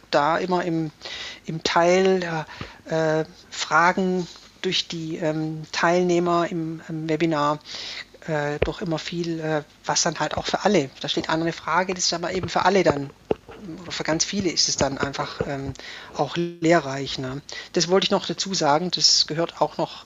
da 0.09 0.37
immer 0.37 0.63
im, 0.65 0.91
im 1.45 1.63
Teil 1.63 2.45
äh, 2.89 3.23
Fragen 3.49 4.27
durch 4.61 4.87
die 4.87 5.17
ähm, 5.17 5.63
Teilnehmer 5.71 6.47
im, 6.49 6.81
im 6.87 7.09
Webinar 7.09 7.59
äh, 8.27 8.59
doch 8.63 8.81
immer 8.81 8.99
viel, 8.99 9.39
äh, 9.39 9.63
was 9.85 10.03
dann 10.03 10.19
halt 10.19 10.35
auch 10.35 10.45
für 10.45 10.63
alle, 10.63 10.89
da 11.01 11.09
steht 11.09 11.29
andere 11.29 11.53
Frage, 11.53 11.93
das 11.93 12.05
ist 12.05 12.13
aber 12.13 12.31
eben 12.33 12.49
für 12.49 12.65
alle 12.65 12.83
dann 12.83 13.11
oder 13.81 13.91
für 13.91 14.03
ganz 14.03 14.25
viele 14.25 14.49
ist 14.49 14.69
es 14.69 14.77
dann 14.77 14.97
einfach 14.97 15.41
ähm, 15.45 15.73
auch 16.15 16.35
lehrreich. 16.35 17.19
Ne? 17.19 17.41
Das 17.73 17.89
wollte 17.89 18.05
ich 18.05 18.11
noch 18.11 18.25
dazu 18.25 18.53
sagen, 18.53 18.91
das 18.91 19.27
gehört 19.27 19.61
auch 19.61 19.77
noch 19.77 20.05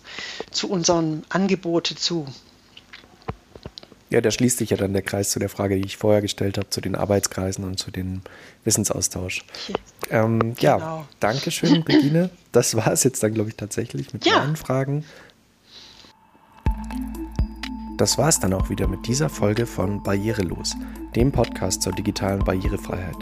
zu 0.51 0.69
unserem 0.69 1.23
Angebot 1.29 1.91
dazu. 1.91 2.27
Ja, 4.15 4.21
da 4.21 4.31
schließt 4.31 4.59
sich 4.59 4.69
ja 4.69 4.77
dann 4.77 4.93
der 4.93 5.01
Kreis 5.01 5.31
zu 5.31 5.39
der 5.39 5.49
Frage, 5.49 5.75
die 5.75 5.85
ich 5.85 5.97
vorher 5.97 6.21
gestellt 6.21 6.57
habe, 6.57 6.69
zu 6.69 6.79
den 6.79 6.95
Arbeitskreisen 6.95 7.65
und 7.65 7.77
zu 7.77 7.91
dem 7.91 8.21
Wissensaustausch. 8.63 9.43
Ähm, 10.09 10.55
genau. 10.55 10.77
Ja, 10.77 11.07
danke 11.19 11.51
schön, 11.51 11.83
Begine. 11.83 12.29
Das 12.53 12.77
war 12.77 12.93
es 12.93 13.03
jetzt 13.03 13.21
dann, 13.21 13.33
glaube 13.33 13.49
ich, 13.49 13.57
tatsächlich 13.57 14.13
mit 14.13 14.25
ja. 14.25 14.39
meinen 14.39 14.55
Fragen. 14.55 15.03
Das 17.97 18.17
war 18.17 18.29
es 18.29 18.39
dann 18.39 18.53
auch 18.53 18.69
wieder 18.69 18.87
mit 18.87 19.05
dieser 19.05 19.27
Folge 19.27 19.65
von 19.65 20.01
Barrierelos, 20.01 20.77
dem 21.17 21.33
Podcast 21.33 21.81
zur 21.81 21.91
digitalen 21.91 22.39
Barrierefreiheit. 22.39 23.17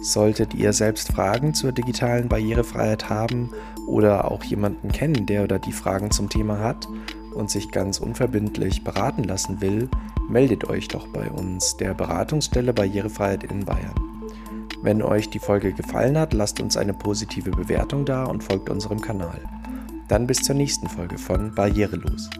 Solltet 0.00 0.54
ihr 0.54 0.72
selbst 0.72 1.12
Fragen 1.12 1.52
zur 1.52 1.72
digitalen 1.72 2.30
Barrierefreiheit 2.30 3.10
haben 3.10 3.52
oder 3.86 4.30
auch 4.30 4.42
jemanden 4.42 4.90
kennen, 4.90 5.26
der 5.26 5.44
oder 5.44 5.58
die 5.58 5.72
Fragen 5.72 6.10
zum 6.10 6.30
Thema 6.30 6.60
hat 6.60 6.88
und 7.34 7.50
sich 7.50 7.70
ganz 7.70 7.98
unverbindlich 7.98 8.84
beraten 8.84 9.24
lassen 9.24 9.60
will, 9.60 9.88
meldet 10.28 10.64
euch 10.64 10.88
doch 10.88 11.08
bei 11.08 11.30
uns, 11.30 11.76
der 11.76 11.94
Beratungsstelle 11.94 12.72
Barrierefreiheit 12.72 13.44
in 13.44 13.64
Bayern. 13.64 13.94
Wenn 14.82 15.02
euch 15.02 15.30
die 15.30 15.38
Folge 15.38 15.72
gefallen 15.72 16.18
hat, 16.18 16.32
lasst 16.32 16.60
uns 16.60 16.76
eine 16.76 16.94
positive 16.94 17.50
Bewertung 17.50 18.04
da 18.04 18.24
und 18.24 18.44
folgt 18.44 18.70
unserem 18.70 19.00
Kanal. 19.00 19.40
Dann 20.08 20.26
bis 20.26 20.42
zur 20.42 20.54
nächsten 20.54 20.88
Folge 20.88 21.18
von 21.18 21.54
Barrierelos. 21.54 22.30